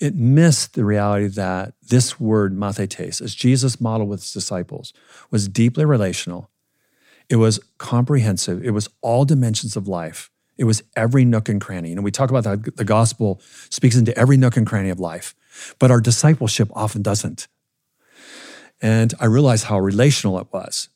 it 0.00 0.14
missed 0.14 0.74
the 0.74 0.84
reality 0.84 1.28
that 1.28 1.74
this 1.88 2.20
word 2.20 2.56
mathetes, 2.56 3.20
as 3.20 3.34
Jesus 3.34 3.80
modeled 3.80 4.08
with 4.08 4.20
his 4.20 4.32
disciples, 4.32 4.92
was 5.30 5.48
deeply 5.48 5.84
relational. 5.84 6.50
It 7.28 7.36
was 7.36 7.58
comprehensive. 7.78 8.64
It 8.64 8.70
was 8.70 8.88
all 9.00 9.24
dimensions 9.24 9.76
of 9.76 9.88
life. 9.88 10.30
It 10.58 10.64
was 10.64 10.82
every 10.94 11.24
nook 11.24 11.48
and 11.48 11.60
cranny. 11.60 11.92
And 11.92 12.02
we 12.02 12.10
talk 12.10 12.30
about 12.30 12.44
that 12.44 12.76
the 12.76 12.84
gospel 12.84 13.40
speaks 13.68 13.96
into 13.96 14.16
every 14.16 14.36
nook 14.36 14.56
and 14.56 14.66
cranny 14.66 14.90
of 14.90 15.00
life, 15.00 15.34
but 15.78 15.90
our 15.90 16.00
discipleship 16.00 16.68
often 16.74 17.02
doesn't. 17.02 17.48
And 18.80 19.14
I 19.20 19.26
realized 19.26 19.64
how 19.64 19.78
relational 19.78 20.38
it 20.38 20.48
was. 20.52 20.88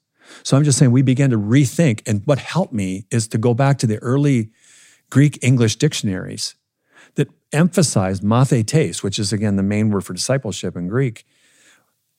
So 0.42 0.56
I'm 0.56 0.64
just 0.64 0.78
saying 0.78 0.92
we 0.92 1.02
began 1.02 1.30
to 1.30 1.38
rethink. 1.38 2.06
And 2.06 2.22
what 2.24 2.38
helped 2.38 2.72
me 2.72 3.06
is 3.10 3.26
to 3.28 3.38
go 3.38 3.54
back 3.54 3.78
to 3.78 3.86
the 3.86 3.98
early 3.98 4.50
Greek 5.10 5.38
English 5.42 5.76
dictionaries 5.76 6.54
that 7.16 7.28
emphasized 7.52 8.22
mathetes, 8.22 9.02
which 9.02 9.18
is 9.18 9.32
again 9.32 9.56
the 9.56 9.62
main 9.62 9.90
word 9.90 10.04
for 10.04 10.12
discipleship 10.12 10.76
in 10.76 10.88
Greek. 10.88 11.24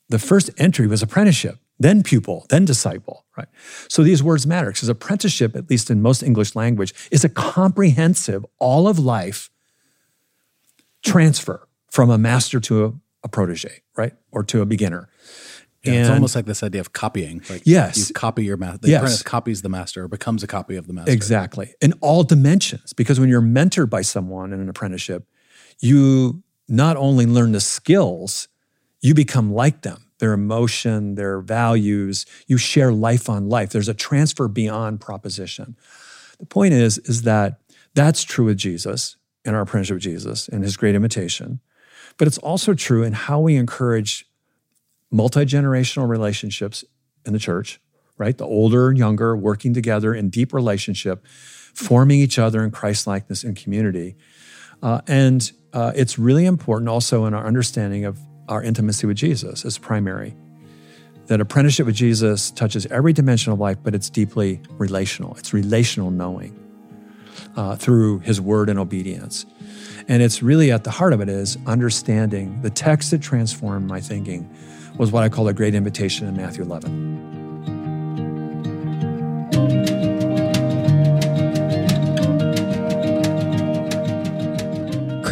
The 0.10 0.20
first 0.20 0.50
entry 0.58 0.88
was 0.88 1.02
apprenticeship, 1.02 1.58
then 1.80 2.04
pupil, 2.04 2.46
then 2.50 2.66
disciple, 2.66 3.26
right? 3.38 3.48
So 3.88 4.04
these 4.04 4.22
words 4.22 4.46
matter 4.46 4.72
because 4.72 4.90
apprenticeship, 4.90 5.56
at 5.56 5.70
least 5.70 5.90
in 5.90 6.02
most 6.02 6.22
English 6.22 6.56
language, 6.56 6.94
is 7.12 7.24
a 7.24 7.30
comprehensive, 7.30 8.46
all 8.60 8.88
of 8.88 9.00
life 9.00 9.50
transfer 11.04 11.68
from 11.90 12.10
a 12.10 12.18
master 12.18 12.60
to 12.60 12.86
a, 12.86 12.94
a 13.24 13.30
protege, 13.30 13.82
right? 13.96 14.14
Or 14.32 14.44
to 14.44 14.62
a 14.62 14.66
beginner. 14.66 15.10
Yeah, 15.84 15.94
and, 15.94 16.02
it's 16.02 16.10
almost 16.10 16.36
like 16.36 16.46
this 16.46 16.62
idea 16.62 16.80
of 16.80 16.94
copying. 16.94 17.42
Like 17.50 17.64
yes, 17.66 18.10
you 18.10 18.14
copy 18.14 18.44
your 18.44 18.58
master. 18.58 18.80
The 18.80 18.90
yes. 18.90 19.00
apprentice 19.00 19.24
copies 19.24 19.62
the 19.64 19.70
master 19.70 20.04
or 20.04 20.08
becomes 20.08 20.44
a 20.44 20.48
copy 20.48 20.76
of 20.76 20.88
the 20.88 20.94
master. 20.94 21.12
Exactly, 21.12 21.74
in 21.82 21.94
all 22.02 22.24
dimensions. 22.24 22.94
Because 22.94 23.20
when 23.20 23.30
you're 23.30 23.42
mentored 23.42 23.90
by 23.90 24.02
someone 24.02 24.54
in 24.54 24.60
an 24.60 24.70
apprenticeship, 24.70 25.28
you 25.80 26.44
not 26.68 26.98
only 26.98 27.26
learn 27.26 27.52
the 27.52 27.60
skills, 27.60 28.48
you 29.02 29.14
become 29.14 29.52
like 29.52 29.82
them. 29.82 30.06
Their 30.20 30.34
emotion, 30.34 31.16
their 31.16 31.42
values. 31.42 32.28
You 32.46 32.58
share 32.58 32.94
life 32.94 33.28
on 33.28 33.50
life. 33.50 33.72
There's 33.72 33.90
a 33.90 33.96
transfer 33.96 34.48
beyond 34.48 35.02
proposition. 35.02 35.76
The 36.40 36.46
point 36.46 36.74
is, 36.74 37.00
is 37.00 37.24
that 37.24 37.60
that's 37.96 38.24
true 38.24 38.46
with 38.46 38.58
Jesus 38.58 39.18
in 39.44 39.56
our 39.56 39.62
apprenticeship 39.62 39.96
with 39.96 40.04
Jesus 40.04 40.48
and 40.48 40.64
His 40.64 40.78
great 40.78 40.96
imitation, 40.96 41.60
but 42.18 42.28
it's 42.28 42.38
also 42.38 42.74
true 42.74 43.04
in 43.04 43.14
how 43.14 43.40
we 43.40 43.56
encourage 43.56 44.26
multi 45.12 45.46
generational 45.46 46.08
relationships 46.08 46.84
in 47.26 47.34
the 47.34 47.40
church, 47.40 47.80
right? 48.18 48.38
The 48.38 48.46
older 48.46 48.90
and 48.90 48.98
younger 48.98 49.36
working 49.36 49.74
together 49.74 50.16
in 50.16 50.30
deep 50.30 50.54
relationship, 50.54 51.26
forming 51.74 52.20
each 52.20 52.40
other 52.40 52.64
in 52.64 52.72
Christ 52.72 53.06
likeness 53.06 53.44
and 53.44 53.56
community. 53.56 54.16
Uh, 54.82 55.02
and 55.08 55.52
uh, 55.74 55.92
it's 55.96 56.18
really 56.18 56.46
important 56.46 56.90
also 56.90 57.26
in 57.26 57.34
our 57.34 57.46
understanding 57.46 58.06
of 58.06 58.20
our 58.48 58.64
intimacy 58.64 59.06
with 59.06 59.18
Jesus 59.18 59.64
as 59.66 59.78
primary. 59.78 60.36
That 61.28 61.40
apprenticeship 61.40 61.86
with 61.86 61.96
Jesus 61.96 62.52
touches 62.52 62.86
every 62.88 63.14
dimension 63.14 63.54
of 63.54 63.60
life, 63.60 63.78
but 63.82 63.96
it's 63.96 64.10
deeply 64.10 64.60
relational. 64.78 65.36
It's 65.36 65.54
relational 65.54 66.12
knowing 66.12 66.58
uh, 67.56 67.76
through 67.76 68.20
his 68.20 68.42
word 68.42 68.70
and 68.70 68.80
obedience. 68.80 69.46
And 70.08 70.22
it's 70.22 70.42
really 70.42 70.72
at 70.72 70.84
the 70.84 70.92
heart 70.92 71.14
of 71.14 71.22
it 71.22 71.30
is 71.30 71.58
understanding 71.66 72.62
the 72.62 72.70
text 72.70 73.12
that 73.12 73.22
transformed 73.22 73.88
my 73.88 74.02
thinking 74.02 74.50
was 74.98 75.12
what 75.12 75.24
I 75.24 75.30
call 75.30 75.48
a 75.48 75.54
great 75.54 75.76
invitation 75.76 76.28
in 76.28 76.36
Matthew 76.36 76.64
11. 76.64 77.12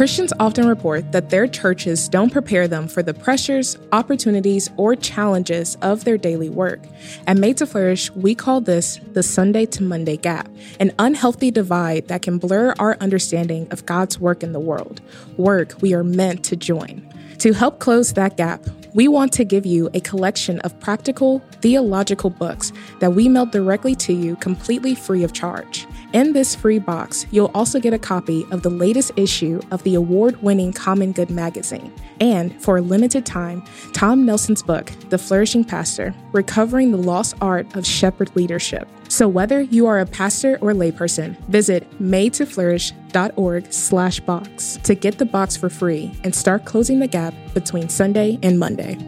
Christians 0.00 0.32
often 0.40 0.66
report 0.66 1.12
that 1.12 1.28
their 1.28 1.46
churches 1.46 2.08
don't 2.08 2.32
prepare 2.32 2.66
them 2.66 2.88
for 2.88 3.02
the 3.02 3.12
pressures, 3.12 3.76
opportunities, 3.92 4.70
or 4.78 4.96
challenges 4.96 5.76
of 5.82 6.04
their 6.04 6.16
daily 6.16 6.48
work. 6.48 6.80
At 7.26 7.36
Made 7.36 7.58
to 7.58 7.66
Flourish, 7.66 8.10
we 8.12 8.34
call 8.34 8.62
this 8.62 8.98
the 9.12 9.22
Sunday 9.22 9.66
to 9.66 9.82
Monday 9.82 10.16
gap, 10.16 10.48
an 10.80 10.90
unhealthy 10.98 11.50
divide 11.50 12.08
that 12.08 12.22
can 12.22 12.38
blur 12.38 12.72
our 12.78 12.96
understanding 13.02 13.68
of 13.70 13.84
God's 13.84 14.18
work 14.18 14.42
in 14.42 14.52
the 14.52 14.58
world, 14.58 15.02
work 15.36 15.74
we 15.82 15.92
are 15.92 16.02
meant 16.02 16.44
to 16.44 16.56
join. 16.56 17.06
To 17.40 17.52
help 17.52 17.78
close 17.78 18.14
that 18.14 18.38
gap, 18.38 18.64
we 18.94 19.06
want 19.08 19.32
to 19.34 19.44
give 19.44 19.64
you 19.64 19.88
a 19.94 20.00
collection 20.00 20.60
of 20.60 20.78
practical 20.80 21.40
theological 21.60 22.30
books 22.30 22.72
that 23.00 23.12
we 23.12 23.28
mail 23.28 23.46
directly 23.46 23.94
to 23.94 24.12
you 24.12 24.36
completely 24.36 24.94
free 24.94 25.22
of 25.22 25.32
charge. 25.32 25.86
In 26.12 26.32
this 26.32 26.56
free 26.56 26.80
box, 26.80 27.24
you'll 27.30 27.52
also 27.54 27.78
get 27.78 27.94
a 27.94 27.98
copy 27.98 28.44
of 28.50 28.62
the 28.62 28.70
latest 28.70 29.12
issue 29.14 29.60
of 29.70 29.80
the 29.84 29.94
award 29.94 30.42
winning 30.42 30.72
Common 30.72 31.12
Good 31.12 31.30
magazine. 31.30 31.92
And 32.18 32.60
for 32.60 32.78
a 32.78 32.80
limited 32.80 33.24
time, 33.24 33.62
Tom 33.92 34.26
Nelson's 34.26 34.60
book, 34.60 34.90
The 35.10 35.18
Flourishing 35.18 35.64
Pastor 35.64 36.12
Recovering 36.32 36.90
the 36.90 36.98
Lost 36.98 37.36
Art 37.40 37.76
of 37.76 37.86
Shepherd 37.86 38.34
Leadership. 38.34 38.88
So 39.08 39.28
whether 39.28 39.60
you 39.60 39.86
are 39.86 40.00
a 40.00 40.06
pastor 40.06 40.58
or 40.60 40.72
layperson, 40.72 41.38
visit 41.46 41.88
madetoflourish.org 42.02 43.72
slash 43.72 44.20
box 44.20 44.78
to 44.82 44.96
get 44.96 45.18
the 45.18 45.26
box 45.26 45.56
for 45.56 45.68
free 45.68 46.12
and 46.24 46.34
start 46.34 46.64
closing 46.64 46.98
the 46.98 47.08
gap 47.08 47.34
between 47.54 47.88
Sunday 47.88 48.36
and 48.42 48.58
Monday. 48.58 48.98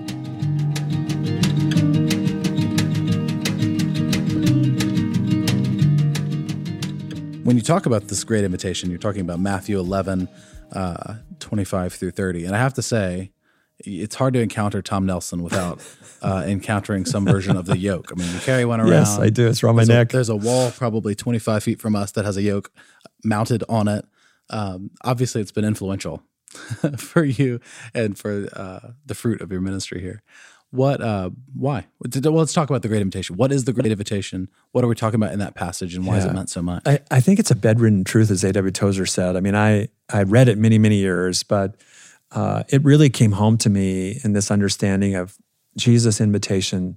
When 7.45 7.57
you 7.57 7.63
talk 7.63 7.87
about 7.87 8.07
this 8.07 8.23
great 8.23 8.45
invitation, 8.45 8.89
you're 8.89 9.01
talking 9.01 9.21
about 9.21 9.41
Matthew 9.41 9.77
11, 9.81 10.29
uh, 10.73 11.15
25 11.41 11.93
through 11.93 12.13
30. 12.13 12.45
And 12.45 12.55
I 12.55 12.59
have 12.59 12.75
to 12.75 12.83
say, 12.83 13.33
it's 13.79 14.15
hard 14.15 14.35
to 14.35 14.41
encounter 14.41 14.81
Tom 14.81 15.07
Nelson 15.07 15.43
without 15.43 15.83
uh, 16.23 16.45
encountering 16.47 17.05
some 17.05 17.25
version 17.25 17.57
of 17.57 17.67
the 17.67 17.77
yoke. 17.77 18.13
I 18.13 18.15
mean, 18.15 18.33
you 18.33 18.39
carry 18.41 18.65
one 18.65 18.81
around. 18.81 18.91
Yes, 18.93 19.19
I 19.19 19.29
do. 19.29 19.49
It's 19.49 19.61
around 19.65 19.75
my 19.75 19.85
there's 19.85 19.89
neck. 19.89 20.13
A, 20.13 20.17
there's 20.17 20.29
a 20.29 20.37
wall 20.37 20.71
probably 20.71 21.17
25 21.17 21.65
feet 21.65 21.81
from 21.81 21.97
us 21.97 22.13
that 22.13 22.25
has 22.25 22.37
a 22.37 22.43
yoke 22.43 22.71
mounted 23.25 23.65
on 23.69 23.89
it. 23.89 24.05
Um, 24.49 24.93
obviously, 25.03 25.41
it's 25.41 25.51
been 25.51 25.65
influential 25.65 26.23
for 26.97 27.25
you 27.25 27.59
and 27.93 28.17
for 28.17 28.49
uh, 28.53 28.93
the 29.05 29.17
fruit 29.17 29.41
of 29.41 29.51
your 29.51 29.61
ministry 29.61 30.01
here. 30.01 30.23
What? 30.73 31.03
Uh, 31.03 31.31
why? 31.55 31.87
Well, 32.01 32.33
let's 32.33 32.55
talk 32.55 32.71
about 32.71 32.81
the 32.81 32.89
Great 32.89 33.03
Invitation. 33.03 33.37
What 33.37 33.53
is 33.53 33.65
the 33.65 33.75
Great 33.75 33.93
Invitation? 33.93 34.49
What 34.73 34.83
are 34.83 34.87
we 34.87 34.95
talking 34.95 35.17
about 35.17 35.35
in 35.35 35.39
that 35.39 35.55
passage, 35.55 35.95
and 35.95 36.07
why 36.07 36.15
yeah. 36.15 36.23
has 36.23 36.31
it 36.31 36.35
meant 36.35 36.49
so 36.49 36.63
much? 36.63 36.83
I, 36.87 37.01
I 37.11 37.21
think 37.21 37.39
it's 37.39 37.51
a 37.51 37.55
bedridden 37.55 38.05
truth, 38.05 38.31
as 38.31 38.43
A.W. 38.43 38.71
Tozer 38.71 39.05
said. 39.05 39.37
I 39.37 39.41
mean, 39.41 39.55
I 39.55 39.89
I 40.11 40.23
read 40.23 40.49
it 40.49 40.57
many 40.57 40.79
many 40.79 40.97
years, 40.97 41.43
but 41.43 41.77
uh, 42.31 42.63
it 42.71 42.83
really 42.85 43.11
came 43.11 43.33
home 43.33 43.59
to 43.59 43.69
me 43.69 44.19
in 44.25 44.33
this 44.33 44.51
understanding 44.51 45.15
of 45.15 45.37
Jesus' 45.77 46.23
invitation 46.23 46.97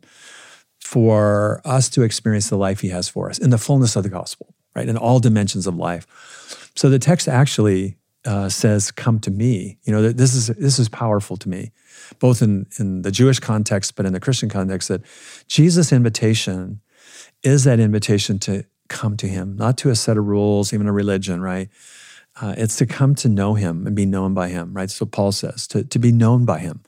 for 0.80 1.62
us 1.66 1.90
to 1.90 2.04
experience 2.04 2.50
the 2.50 2.58
life 2.58 2.80
He 2.80 2.90
has 2.90 3.10
for 3.10 3.30
us 3.30 3.38
in 3.38 3.50
the 3.50 3.58
fullness 3.58 3.98
of 3.98 4.04
the 4.04 4.10
gospel, 4.10 4.56
right, 4.74 4.88
in 4.88 4.96
all 4.96 5.20
dimensions 5.20 5.68
of 5.68 5.76
life. 5.76 6.72
So 6.76 6.90
the 6.90 7.00
text 7.00 7.28
actually 7.28 7.98
uh, 8.24 8.48
says, 8.48 8.90
"Come 8.90 9.20
to 9.20 9.32
me." 9.32 9.80
You 9.84 9.92
know, 9.92 10.14
this 10.14 10.34
is 10.34 10.48
this 10.48 10.80
is 10.80 10.88
powerful 10.88 11.36
to 11.36 11.50
me 11.50 11.74
both 12.20 12.42
in, 12.42 12.68
in 12.80 13.02
the 13.02 13.12
Jewish 13.12 13.40
context, 13.40 13.96
but 13.96 14.06
in 14.06 14.14
the 14.14 14.20
Christian 14.20 14.50
context, 14.50 14.88
that 14.90 15.02
Jesus' 15.48 15.92
invitation 15.92 16.82
is 17.44 17.64
that 17.64 17.80
invitation 17.80 18.40
to 18.40 18.66
come 18.88 19.18
to 19.18 19.28
him, 19.28 19.56
not 19.56 19.78
to 19.80 19.90
a 19.90 19.96
set 19.96 20.18
of 20.18 20.26
rules, 20.26 20.74
even 20.74 20.88
a 20.88 20.94
religion, 20.94 21.42
right? 21.42 21.70
Uh, 22.42 22.54
it's 22.58 22.76
to 22.76 22.86
come 22.86 23.16
to 23.16 23.30
know 23.30 23.54
him 23.54 23.88
and 23.88 23.96
be 23.96 24.06
known 24.06 24.34
by 24.34 24.50
him, 24.50 24.74
right? 24.74 24.90
So 24.90 25.06
Paul 25.06 25.32
says, 25.32 25.68
to, 25.68 25.84
to 25.86 26.00
be 26.00 26.12
known 26.12 26.44
by 26.44 26.60
him. 26.60 26.82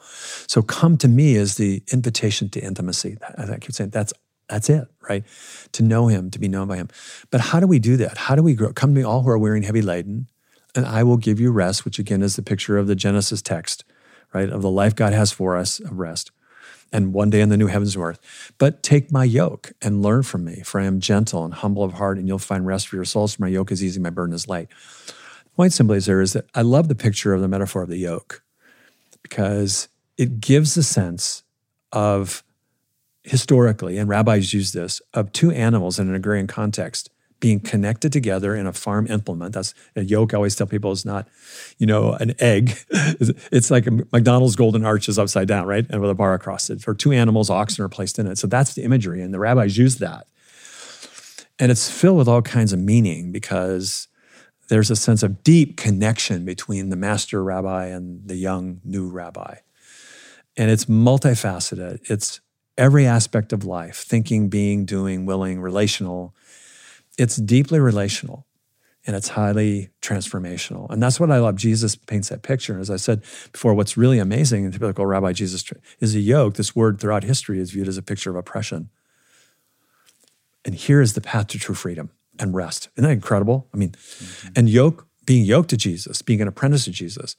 So 0.48 0.62
come 0.62 0.98
to 0.98 1.08
me 1.08 1.36
is 1.36 1.56
the 1.56 1.84
invitation 1.92 2.50
to 2.50 2.60
intimacy. 2.60 3.18
I, 3.38 3.44
I 3.54 3.58
keep 3.58 3.72
saying 3.72 3.92
that's 3.92 4.14
that's 4.50 4.70
it, 4.70 4.88
right? 5.10 5.26
To 5.74 5.84
know 5.84 6.08
him, 6.08 6.32
to 6.32 6.40
be 6.40 6.48
known 6.48 6.70
by 6.70 6.78
him. 6.78 6.88
But 7.32 7.42
how 7.42 7.60
do 7.60 7.68
we 7.68 7.80
do 7.80 7.98
that? 7.98 8.18
How 8.18 8.36
do 8.36 8.42
we 8.42 8.56
grow? 8.56 8.72
Come 8.72 8.94
to 8.94 9.00
me, 9.00 9.06
all 9.06 9.24
who 9.24 9.30
are 9.30 9.38
wearing 9.38 9.64
heavy 9.64 9.82
laden, 9.82 10.28
and 10.74 10.86
I 10.86 11.04
will 11.04 11.18
give 11.18 11.40
you 11.40 11.52
rest, 11.52 11.84
which 11.84 12.00
again 12.00 12.22
is 12.22 12.38
the 12.38 12.42
picture 12.42 12.78
of 12.78 12.88
the 12.88 12.96
Genesis 12.96 13.42
text 13.42 13.84
right, 14.34 14.50
of 14.50 14.62
the 14.62 14.70
life 14.70 14.96
God 14.96 15.14
has 15.14 15.32
for 15.32 15.56
us 15.58 15.80
of 15.80 15.98
rest 15.98 16.32
and 16.92 17.14
one 17.14 17.30
day 17.30 17.42
in 17.42 17.50
the 17.50 17.58
new 17.58 17.68
heavens 17.68 17.96
and 17.96 18.04
earth. 18.04 18.54
But 18.58 18.84
take 18.84 19.12
my 19.12 19.24
yoke 19.24 19.74
and 19.82 20.02
learn 20.02 20.24
from 20.24 20.46
me, 20.46 20.62
for 20.64 20.80
I 20.80 20.86
am 20.86 21.00
gentle 21.00 21.44
and 21.44 21.54
humble 21.54 21.84
of 21.84 21.94
heart, 21.94 22.18
and 22.18 22.28
you'll 22.28 22.40
find 22.40 22.66
rest 22.66 22.88
for 22.88 22.96
your 22.96 23.06
souls. 23.06 23.36
For 23.36 23.42
my 23.44 23.50
yoke 23.50 23.72
is 23.72 23.84
easy, 23.84 24.00
my 24.00 24.10
burden 24.10 24.34
is 24.34 24.48
light. 24.48 24.70
The 25.08 25.50
point 25.56 25.74
simply 25.74 25.98
is 25.98 26.06
there 26.06 26.22
is 26.22 26.34
that 26.34 26.46
I 26.56 26.62
love 26.62 26.88
the 26.88 26.96
picture 26.96 27.34
of 27.34 27.42
the 27.42 27.48
metaphor 27.48 27.82
of 27.82 27.90
the 27.90 27.98
yoke 27.98 28.44
because 29.22 29.90
it 30.18 30.40
gives 30.40 30.78
a 30.78 30.84
sense 30.84 31.44
of 31.92 32.44
historically, 33.24 33.98
and 33.98 34.08
rabbis 34.08 34.54
use 34.54 34.72
this, 34.72 35.02
of 35.14 35.32
two 35.34 35.52
animals 35.52 36.00
in 36.00 36.08
an 36.08 36.16
agrarian 36.16 36.48
context 36.48 37.10
being 37.40 37.60
connected 37.60 38.12
together 38.12 38.56
in 38.56 38.66
a 38.66 38.74
farm 38.74 39.08
implement. 39.08 39.54
That's 39.54 39.74
a 39.96 40.04
yoke. 40.04 40.34
I 40.34 40.38
always 40.38 40.56
tell 40.56 40.68
people 40.68 40.92
is 40.92 41.06
not, 41.06 41.28
you 41.78 41.86
know, 41.86 42.14
an 42.14 42.34
egg. 42.40 42.78
it's 42.90 43.70
like 43.70 43.88
a 43.88 43.92
McDonald's 43.92 44.56
golden 44.56 44.86
arches 44.86 45.20
upside 45.20 45.48
down, 45.48 45.68
right? 45.68 45.86
And 45.90 46.02
with 46.02 46.10
a 46.10 46.16
bar 46.16 46.34
across 46.34 46.70
it. 46.70 46.82
For 46.82 46.94
two 46.94 47.12
animals, 47.12 47.50
oxen 47.50 47.84
are 47.84 47.90
placed 47.90 48.18
in 48.18 48.28
it. 48.28 48.38
So 48.38 48.48
that's 48.48 48.74
the 48.74 48.84
imagery. 48.84 49.22
And 49.22 49.34
the 49.34 49.40
rabbis 49.40 49.78
use 49.78 49.98
that. 49.98 50.28
And 51.60 51.72
it's 51.72 51.90
filled 51.90 52.18
with 52.18 52.28
all 52.28 52.42
kinds 52.42 52.74
of 52.74 52.80
meaning 52.80 53.32
because 53.32 54.08
there's 54.70 54.92
a 54.92 54.96
sense 54.96 55.24
of 55.24 55.44
deep 55.44 55.78
connection 55.78 56.46
between 56.46 56.90
the 56.90 56.96
master 56.96 57.44
rabbi 57.44 57.86
and 57.86 58.28
the 58.28 58.36
young 58.36 58.82
new 58.84 59.10
rabbi. 59.10 59.56
And 60.56 60.72
it's 60.72 60.86
multifaceted. 60.86 62.10
It's 62.10 62.42
every 62.78 63.06
aspect 63.06 63.54
of 63.54 63.64
life 63.64 63.98
thinking, 63.98 64.50
being, 64.50 64.86
doing, 64.86 65.26
willing, 65.26 65.62
relational 65.62 66.36
it's 67.18 67.38
deeply 67.38 67.80
relational 67.80 68.46
and 69.06 69.16
it's 69.16 69.30
highly 69.30 69.90
transformational. 70.02 70.90
And 70.90 71.02
that's 71.02 71.20
what 71.20 71.32
I 71.32 71.40
love. 71.40 71.56
Jesus 71.56 71.96
paints 71.96 72.30
that 72.30 72.44
picture. 72.44 72.74
And 72.74 72.82
as 72.82 72.90
I 72.90 72.98
said 72.98 73.24
before, 73.52 73.74
what's 73.74 73.96
really 73.96 74.20
amazing 74.20 74.66
in 74.66 74.72
typical 74.72 75.06
Rabbi 75.06 75.32
Jesus 75.32 75.64
is 76.00 76.14
a 76.14 76.20
yoke. 76.20 76.56
This 76.56 76.76
word 76.76 77.00
throughout 77.00 77.24
history 77.24 77.60
is 77.60 77.72
viewed 77.72 77.88
as 77.88 77.98
a 77.98 78.02
picture 78.02 78.30
of 78.30 78.36
oppression. 78.36 78.90
And 80.66 80.76
here 80.76 81.02
is 81.02 81.14
the 81.14 81.22
path 81.22 81.48
to 81.48 81.60
true 81.60 81.76
freedom 81.76 82.12
and 82.38 82.54
rest. 82.54 82.90
Isn't 82.98 83.08
that 83.08 83.14
incredible? 83.14 83.70
I 83.74 83.78
mean, 83.78 83.92
mm-hmm. 83.92 84.50
and 84.56 84.70
yoke, 84.70 85.08
being 85.26 85.46
yoked 85.46 85.70
to 85.70 85.78
Jesus, 85.78 86.22
being 86.22 86.42
an 86.42 86.48
apprentice 86.48 86.84
to 86.86 86.92
Jesus, 86.92 87.38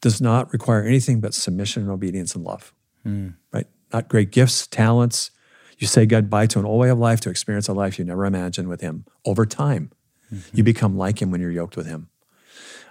does 0.00 0.20
not 0.20 0.50
require 0.52 0.82
anything 0.82 1.20
but 1.20 1.34
submission 1.34 1.82
and 1.82 1.92
obedience 1.92 2.34
and 2.34 2.42
love. 2.42 2.72
Mm. 3.06 3.34
Right? 3.52 3.66
Not 3.92 4.08
great 4.08 4.30
gifts, 4.30 4.66
talents, 4.66 5.30
you 5.80 5.86
say 5.86 6.06
goodbye 6.06 6.46
to 6.46 6.58
an 6.58 6.66
old 6.66 6.78
way 6.78 6.90
of 6.90 6.98
life 6.98 7.20
to 7.22 7.30
experience 7.30 7.66
a 7.66 7.72
life 7.72 7.98
you 7.98 8.04
never 8.04 8.26
imagined 8.26 8.68
with 8.68 8.82
Him. 8.82 9.06
Over 9.24 9.46
time, 9.46 9.90
mm-hmm. 10.32 10.56
you 10.56 10.62
become 10.62 10.96
like 10.96 11.20
Him 11.20 11.30
when 11.30 11.40
you're 11.40 11.50
yoked 11.50 11.76
with 11.76 11.86
Him. 11.86 12.10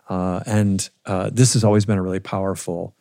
Uh, 0.10 0.42
and 0.48 0.90
uh, 1.06 1.30
this 1.32 1.54
has 1.54 1.64
always 1.64 1.86
been 1.86 2.00
a 2.00 2.02
really 2.02 2.20
powerful 2.20 2.96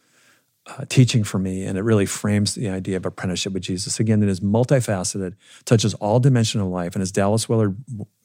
uh, 0.66 0.84
teaching 0.90 1.24
for 1.24 1.38
me, 1.38 1.64
and 1.64 1.78
it 1.78 1.82
really 1.82 2.04
frames 2.04 2.54
the 2.54 2.68
idea 2.68 2.98
of 2.98 3.06
apprenticeship 3.06 3.54
with 3.54 3.62
Jesus. 3.62 3.98
Again, 3.98 4.22
it 4.22 4.28
is 4.28 4.40
multifaceted, 4.40 5.34
touches 5.64 5.94
all 5.94 6.20
dimensions 6.20 6.62
of 6.62 6.68
life. 6.68 6.94
And 6.94 7.00
as 7.00 7.10
Dallas 7.10 7.48
Willard 7.48 7.76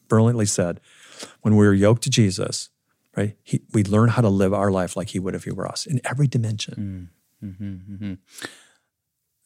brilliantly 0.08 0.44
said, 0.44 0.80
when 1.40 1.56
we 1.56 1.66
are 1.66 1.72
yoked 1.72 2.02
to 2.02 2.10
Jesus, 2.10 2.68
right, 3.16 3.36
he, 3.42 3.62
we 3.72 3.84
learn 3.84 4.10
how 4.10 4.20
to 4.20 4.28
live 4.28 4.52
our 4.52 4.70
life 4.70 4.96
like 4.96 5.08
He 5.08 5.18
would 5.18 5.34
if 5.34 5.44
He 5.44 5.50
were 5.50 5.66
us 5.66 5.86
in 5.86 6.02
every 6.04 6.26
dimension. 6.26 7.10
Mm, 7.42 7.48
mm-hmm, 7.48 7.94
mm-hmm. 7.94 8.14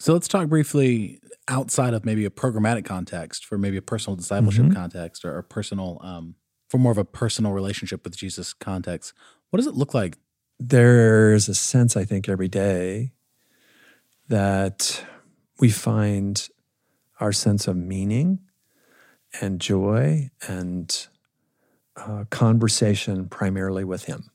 So 0.01 0.13
let's 0.13 0.29
talk 0.29 0.49
briefly 0.49 1.21
outside 1.49 1.93
of 1.93 2.05
maybe 2.05 2.25
a 2.25 2.31
programmatic 2.31 2.85
context 2.85 3.45
for 3.45 3.59
maybe 3.59 3.77
a 3.77 3.83
personal 3.83 4.17
discipleship 4.17 4.67
mm-hmm. 4.67 4.75
context 4.75 5.25
or 5.25 5.39
a 5.39 5.43
personal, 5.43 5.99
um, 6.03 6.37
for 6.69 6.79
more 6.79 6.93
of 6.93 6.99
a 6.99 7.05
personal 7.05 7.53
relationship 7.53 8.05
with 8.05 8.17
Jesus 8.17 8.53
context. 8.53 9.13
What 9.51 9.57
does 9.57 9.67
it 9.67 9.75
look 9.75 9.95
like? 9.95 10.17
There's 10.61 11.49
a 11.49 11.55
sense, 11.55 11.97
I 11.97 12.05
think, 12.05 12.29
every 12.29 12.49
day 12.49 13.13
that 14.29 15.05
we 15.59 15.71
find 15.71 16.49
our 17.19 17.33
sense 17.33 17.67
of 17.67 17.77
meaning 17.77 18.41
and 19.41 19.61
joy 19.61 20.31
and 20.47 21.09
uh, 21.97 22.25
conversation 22.31 23.29
primarily 23.29 23.85
with 23.85 24.05
Him. 24.05 24.31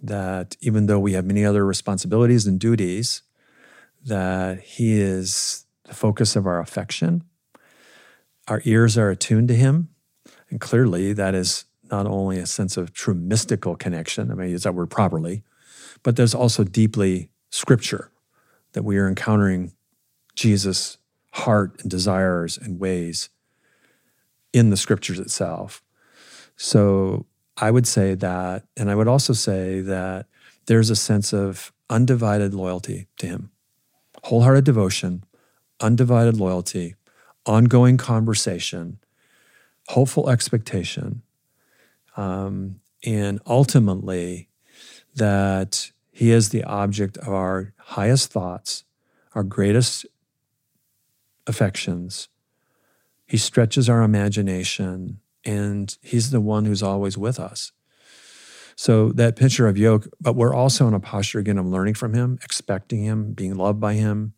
That 0.00 0.56
even 0.60 0.86
though 0.86 1.00
we 1.00 1.12
have 1.14 1.24
many 1.24 1.44
other 1.44 1.66
responsibilities 1.66 2.46
and 2.46 2.58
duties, 2.58 3.22
that 4.04 4.60
He 4.60 5.00
is 5.00 5.66
the 5.84 5.94
focus 5.94 6.36
of 6.36 6.46
our 6.46 6.60
affection. 6.60 7.24
Our 8.46 8.62
ears 8.64 8.96
are 8.96 9.10
attuned 9.10 9.48
to 9.48 9.54
Him. 9.54 9.88
And 10.50 10.60
clearly, 10.60 11.12
that 11.12 11.34
is 11.34 11.64
not 11.90 12.06
only 12.06 12.38
a 12.38 12.46
sense 12.46 12.76
of 12.76 12.92
true 12.92 13.14
mystical 13.14 13.76
connection, 13.76 14.30
I 14.30 14.34
mean, 14.34 14.50
use 14.50 14.62
that 14.62 14.74
word 14.74 14.90
properly, 14.90 15.42
but 16.02 16.16
there's 16.16 16.34
also 16.34 16.64
deeply 16.64 17.30
scripture 17.50 18.10
that 18.72 18.84
we 18.84 18.98
are 18.98 19.08
encountering 19.08 19.72
Jesus' 20.34 20.98
heart 21.32 21.80
and 21.80 21.90
desires 21.90 22.58
and 22.58 22.78
ways 22.78 23.30
in 24.52 24.70
the 24.70 24.76
scriptures 24.76 25.18
itself. 25.18 25.82
So 26.56 27.26
I 27.56 27.70
would 27.70 27.86
say 27.86 28.14
that, 28.14 28.64
and 28.76 28.90
I 28.90 28.94
would 28.94 29.08
also 29.08 29.32
say 29.32 29.80
that 29.80 30.26
there's 30.66 30.90
a 30.90 30.96
sense 30.96 31.32
of 31.32 31.72
undivided 31.90 32.54
loyalty 32.54 33.08
to 33.18 33.26
Him 33.26 33.50
wholehearted 34.28 34.64
devotion, 34.64 35.24
undivided 35.80 36.36
loyalty, 36.36 36.94
ongoing 37.46 37.96
conversation, 37.96 38.98
hopeful 39.88 40.28
expectation, 40.28 41.22
um, 42.14 42.78
and 43.06 43.40
ultimately 43.46 44.50
that 45.14 45.90
He 46.10 46.30
is 46.30 46.50
the 46.50 46.62
object 46.64 47.16
of 47.16 47.28
our 47.28 47.72
highest 47.78 48.30
thoughts, 48.30 48.84
our 49.34 49.42
greatest 49.42 50.04
affections, 51.46 52.28
He 53.26 53.38
stretches 53.38 53.88
our 53.88 54.02
imagination, 54.02 55.20
and 55.42 55.96
He's 56.02 56.32
the 56.32 56.42
one 56.42 56.66
who's 56.66 56.82
always 56.82 57.16
with 57.16 57.40
us. 57.40 57.72
So 58.80 59.10
that 59.14 59.34
picture 59.34 59.66
of 59.66 59.76
yoke, 59.76 60.06
but 60.20 60.36
we're 60.36 60.54
also 60.54 60.86
in 60.86 60.94
a 60.94 61.00
posture 61.00 61.40
again 61.40 61.58
of 61.58 61.66
learning 61.66 61.94
from 61.94 62.14
Him, 62.14 62.38
expecting 62.44 63.02
Him, 63.02 63.32
being 63.32 63.56
loved 63.56 63.80
by 63.80 63.94
Him. 63.94 64.34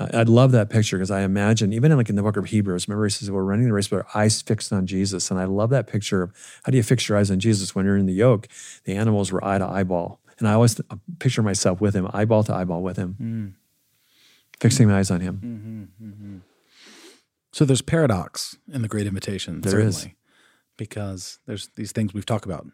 Uh, 0.00 0.08
I'd 0.14 0.28
love 0.28 0.50
that 0.50 0.68
picture 0.68 0.98
because 0.98 1.12
I 1.12 1.20
imagine, 1.20 1.72
even 1.72 1.92
in 1.92 1.96
like 1.96 2.10
in 2.10 2.16
the 2.16 2.24
book 2.24 2.36
of 2.36 2.46
Hebrews, 2.46 2.88
remember 2.88 3.04
he 3.04 3.10
says 3.10 3.30
we're 3.30 3.44
running 3.44 3.66
the 3.66 3.72
race 3.72 3.88
with 3.88 4.00
our 4.00 4.20
eyes 4.20 4.42
fixed 4.42 4.72
on 4.72 4.84
Jesus, 4.84 5.30
and 5.30 5.38
I 5.38 5.44
love 5.44 5.70
that 5.70 5.86
picture 5.86 6.22
of 6.22 6.32
how 6.64 6.72
do 6.72 6.76
you 6.76 6.82
fix 6.82 7.08
your 7.08 7.16
eyes 7.16 7.30
on 7.30 7.38
Jesus 7.38 7.72
when 7.72 7.86
you're 7.86 7.96
in 7.96 8.06
the 8.06 8.12
yoke? 8.12 8.48
The 8.82 8.96
animals 8.96 9.30
were 9.30 9.44
eye 9.44 9.58
to 9.58 9.64
eyeball, 9.64 10.18
and 10.40 10.48
I 10.48 10.54
always 10.54 10.80
uh, 10.80 10.96
picture 11.20 11.42
myself 11.44 11.80
with 11.80 11.94
Him, 11.94 12.10
eyeball 12.12 12.42
to 12.42 12.52
eyeball 12.52 12.82
with 12.82 12.96
Him, 12.96 13.16
mm. 13.22 13.52
fixing 14.58 14.88
my 14.88 14.98
eyes 14.98 15.12
on 15.12 15.20
Him. 15.20 15.88
Mm-hmm, 16.00 16.08
mm-hmm. 16.08 16.38
So 17.52 17.64
there's 17.64 17.80
paradox 17.80 18.56
in 18.72 18.82
the 18.82 18.88
Great 18.88 19.06
Invitation, 19.06 19.60
there 19.60 19.70
certainly, 19.70 19.88
is. 19.88 20.08
because 20.76 21.38
there's 21.46 21.68
these 21.76 21.92
things 21.92 22.12
we've 22.12 22.26
talked 22.26 22.44
about, 22.44 22.66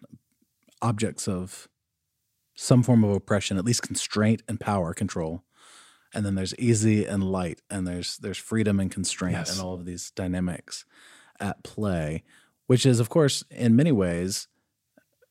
objects 0.83 1.29
of 1.29 1.69
some 2.55 2.83
form 2.83 3.05
of 3.05 3.11
oppression, 3.11 3.57
at 3.57 3.64
least 3.64 3.83
constraint 3.83 4.43
and 4.49 4.59
power 4.61 4.93
control. 4.95 5.45
And 6.14 6.25
then 6.25 6.35
there's 6.35 6.55
easy 6.57 7.05
and 7.05 7.23
light, 7.23 7.61
and 7.71 7.87
there's 7.87 8.17
there's 8.19 8.38
freedom 8.38 8.81
and 8.81 8.91
constraint, 8.91 9.37
Yes. 9.37 9.53
and 9.53 9.61
all 9.64 9.75
of 9.75 9.85
these 9.85 10.11
dynamics 10.12 10.85
at 11.38 11.62
play, 11.62 12.25
which 12.67 12.87
is, 12.87 12.99
of 12.99 13.09
course, 13.11 13.45
in 13.51 13.77
many 13.77 13.93
ways, 13.93 14.49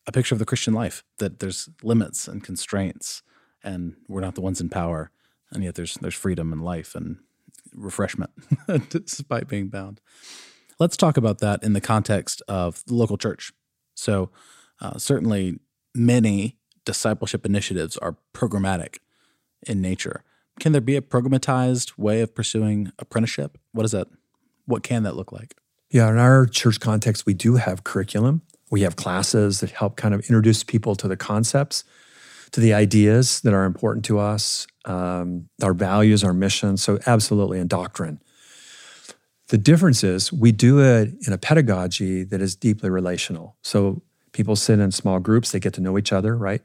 a 0.05 0.11
picture 0.11 0.35
of 0.35 0.39
the 0.39 0.45
Christian 0.45 0.73
life. 0.75 1.03
That 1.17 1.39
there's 1.39 1.67
limits 1.81 2.27
and 2.27 2.43
constraints, 2.43 3.23
and 3.63 3.95
we're 4.07 4.21
not 4.21 4.35
the 4.35 4.41
ones 4.41 4.61
in 4.61 4.69
power, 4.69 5.09
and 5.51 5.63
yet 5.63 5.73
there's 5.75 5.95
there's 5.95 6.13
freedom 6.15 6.53
and 6.53 6.63
life 6.63 6.93
and 6.93 7.17
refreshment, 7.73 8.31
despite 8.89 9.47
being 9.47 9.69
bound. 9.69 9.99
Let's 10.79 10.95
talk 10.95 11.17
about 11.17 11.39
that 11.39 11.63
in 11.63 11.73
the 11.73 11.81
context 11.81 12.43
of 12.47 12.83
the 12.85 12.93
local 12.93 13.17
church. 13.17 13.51
So, 13.95 14.29
uh, 14.81 14.97
certainly, 14.97 15.59
many 15.95 16.57
discipleship 16.85 17.45
initiatives 17.45 17.97
are 17.97 18.17
programmatic 18.33 18.97
in 19.65 19.81
nature. 19.81 20.23
Can 20.59 20.71
there 20.71 20.81
be 20.81 20.95
a 20.95 21.01
programatized 21.01 21.97
way 21.97 22.21
of 22.21 22.33
pursuing 22.33 22.91
apprenticeship? 22.97 23.57
What 23.73 23.85
is 23.85 23.91
that? 23.91 24.07
What 24.65 24.83
can 24.83 25.03
that 25.03 25.15
look 25.15 25.31
like? 25.31 25.55
Yeah, 25.89 26.09
in 26.09 26.17
our 26.17 26.45
church 26.45 26.79
context, 26.79 27.25
we 27.25 27.33
do 27.33 27.55
have 27.55 27.83
curriculum. 27.83 28.41
We 28.69 28.81
have 28.81 28.95
classes 28.95 29.61
that 29.61 29.71
help 29.71 29.95
kind 29.95 30.13
of 30.13 30.21
introduce 30.21 30.63
people 30.63 30.95
to 30.95 31.07
the 31.07 31.15
concepts, 31.15 31.85
to 32.51 32.59
the 32.59 32.73
ideas 32.73 33.39
that 33.41 33.53
are 33.53 33.63
important 33.63 34.03
to 34.05 34.19
us, 34.19 34.67
um, 34.85 35.47
our 35.61 35.73
values, 35.73 36.23
our 36.23 36.33
mission. 36.33 36.75
So, 36.75 36.99
absolutely, 37.05 37.59
in 37.59 37.67
doctrine. 37.67 38.19
The 39.47 39.57
difference 39.57 40.03
is 40.03 40.33
we 40.33 40.51
do 40.51 40.81
it 40.81 41.13
in 41.25 41.31
a 41.31 41.37
pedagogy 41.37 42.23
that 42.25 42.41
is 42.41 42.55
deeply 42.55 42.89
relational. 42.89 43.55
So, 43.61 44.01
people 44.37 44.55
sit 44.55 44.79
in 44.79 44.91
small 44.91 45.19
groups, 45.19 45.51
they 45.51 45.59
get 45.59 45.73
to 45.73 45.81
know 45.81 45.97
each 45.97 46.13
other, 46.13 46.37
right? 46.37 46.61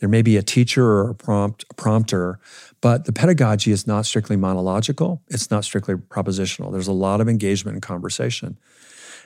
There 0.00 0.08
may 0.08 0.20
be 0.20 0.36
a 0.36 0.42
teacher 0.42 0.84
or 0.84 1.10
a 1.10 1.14
prompt, 1.14 1.64
a 1.70 1.74
prompter, 1.74 2.40
but 2.80 3.04
the 3.04 3.12
pedagogy 3.12 3.70
is 3.70 3.86
not 3.86 4.04
strictly 4.04 4.36
monological. 4.36 5.22
It's 5.28 5.48
not 5.48 5.64
strictly 5.64 5.94
propositional. 5.94 6.72
There's 6.72 6.88
a 6.88 6.92
lot 6.92 7.20
of 7.20 7.28
engagement 7.28 7.76
and 7.76 7.82
conversation. 7.82 8.58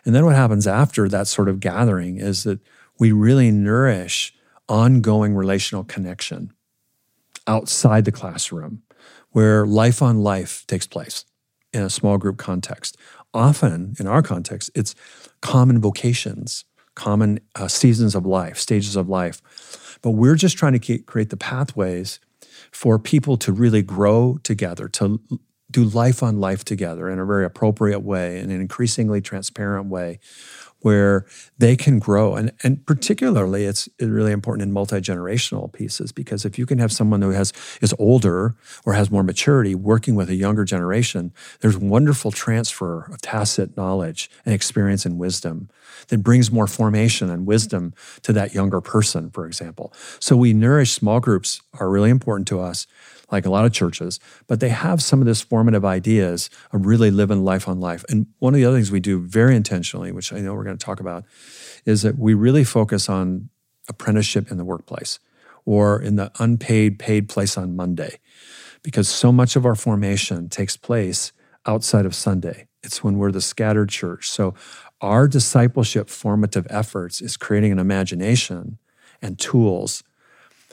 And 0.05 0.15
then 0.15 0.27
what 0.27 0.37
happens 0.37 0.67
after 0.67 1.09
that 1.09 1.27
sort 1.27 1.49
of 1.49 1.61
gathering 1.61 2.19
is 2.19 2.45
that 2.45 2.61
we 2.99 3.11
really 3.11 3.51
nourish 3.51 4.35
ongoing 4.69 5.35
relational 5.35 5.83
connection 5.83 6.53
outside 7.47 8.05
the 8.05 8.13
classroom 8.13 8.83
where 9.31 9.67
life 9.67 10.03
on 10.03 10.23
life 10.23 10.67
takes 10.67 10.87
place 10.87 11.25
in 11.73 11.83
a 11.83 11.91
small 11.91 12.19
group 12.19 12.37
context. 12.37 12.99
Often, 13.33 13.97
in 13.99 14.07
our 14.07 14.23
context, 14.23 14.71
it's 14.75 14.95
common 15.41 15.81
vocations, 15.81 16.65
common 16.99 17.41
uh, 17.55 17.69
seasons 17.69 18.15
of 18.15 18.27
life, 18.27 18.59
stages 18.59 18.97
of 18.97 19.09
life. 19.09 19.99
But 20.03 20.11
we're 20.11 20.35
just 20.35 20.59
trying 20.59 20.79
to 20.79 20.99
ke- 20.99 21.07
create 21.07 21.31
the 21.31 21.37
pathways 21.37 22.21
for 22.73 22.99
people 22.99 23.37
to 23.39 23.53
really 23.53 23.83
grow 23.83 24.39
together, 24.43 24.89
to 24.89 25.21
do 25.71 25.85
life 25.85 26.23
on 26.23 26.41
life 26.41 26.65
together 26.65 27.09
in 27.09 27.19
a 27.19 27.25
very 27.25 27.45
appropriate 27.45 28.01
way, 28.01 28.39
in 28.39 28.51
an 28.51 28.61
increasingly 28.61 29.21
transparent 29.21 29.87
way, 29.87 30.19
where 30.81 31.27
they 31.59 31.77
can 31.77 31.99
grow. 31.99 32.35
And, 32.35 32.53
and 32.63 32.85
particularly, 32.87 33.65
it's 33.65 33.89
really 34.01 34.33
important 34.33 34.63
in 34.63 34.73
multi 34.73 35.01
generational 35.01 35.73
pieces 35.73 36.13
because 36.13 36.45
if 36.45 36.59
you 36.59 36.67
can 36.67 36.79
have 36.79 36.93
someone 36.93 37.23
who 37.23 37.31
has 37.31 37.53
is 37.81 37.95
older 37.99 38.55
or 38.85 38.93
has 38.95 39.11
more 39.11 39.23
maturity 39.23 39.75
working 39.75 40.15
with 40.15 40.31
a 40.31 40.37
younger 40.37 40.65
generation, 40.65 41.33
there's 41.61 41.77
wonderful 41.77 42.31
transfer 42.31 43.09
of 43.13 43.21
tacit 43.21 43.77
knowledge 43.77 44.31
and 44.45 44.55
experience 44.55 45.05
and 45.05 45.19
wisdom 45.19 45.69
that 46.09 46.23
brings 46.23 46.51
more 46.51 46.67
formation 46.67 47.31
and 47.31 47.47
wisdom 47.47 47.93
to 48.23 48.33
that 48.33 48.55
younger 48.55 48.81
person, 48.81 49.31
for 49.31 49.47
example. 49.47 49.93
So 50.21 50.37
we 50.37 50.53
nourish 50.53 50.93
small 50.93 51.21
groups 51.21 51.61
are 51.79 51.91
really 51.91 52.11
important 52.11 52.49
to 52.49 52.61
us 52.61 52.87
like 53.31 53.45
a 53.45 53.51
lot 53.51 53.65
of 53.65 53.73
churches, 53.73 54.19
but 54.47 54.61
they 54.61 54.71
have 54.71 55.03
some 55.03 55.21
of 55.21 55.27
this 55.27 55.43
formative 55.43 55.85
ideas 55.85 56.49
of 56.73 56.87
really 56.87 57.11
living 57.11 57.45
life 57.45 57.69
on 57.69 57.81
life. 57.81 58.05
And 58.09 58.27
one 58.39 58.55
of 58.55 58.61
the 58.61 58.65
other 58.65 58.77
things 58.77 58.91
we 58.91 59.01
do 59.01 59.21
very 59.21 59.55
intentionally, 59.55 60.13
which 60.13 60.33
I 60.33 60.41
know 60.41 60.55
we're 60.55 60.65
going 60.65 60.79
to 60.79 60.85
talk 60.85 61.01
about, 61.01 61.25
is 61.85 62.03
that 62.03 62.19
we 62.19 62.35
really 62.35 62.65
focus 62.65 63.09
on 63.09 63.51
apprenticeship 63.89 64.51
in 64.51 64.57
the 64.57 64.65
workplace 64.65 65.19
or 65.65 66.01
in 66.01 66.17
the 66.17 66.31
unpaid 66.39 66.99
paid 66.99 67.29
place 67.29 67.59
on 67.59 67.77
Monday. 67.77 68.19
Because 68.83 69.09
so 69.09 69.33
much 69.33 69.57
of 69.57 69.67
our 69.67 69.75
formation 69.75 70.49
takes 70.49 70.77
place 70.77 71.33
outside 71.67 72.07
of 72.07 72.15
Sunday. 72.15 72.69
It's 72.83 73.03
when 73.05 73.19
we're 73.19 73.33
the 73.33 73.41
scattered 73.41 73.91
church. 73.91 74.31
So 74.31 74.55
our 75.01 75.29
discipleship 75.29 76.09
formative 76.09 76.67
efforts 76.71 77.21
is 77.21 77.37
creating 77.37 77.73
an 77.73 77.79
imagination 77.79 78.79
and 79.23 79.39
tools 79.39 80.03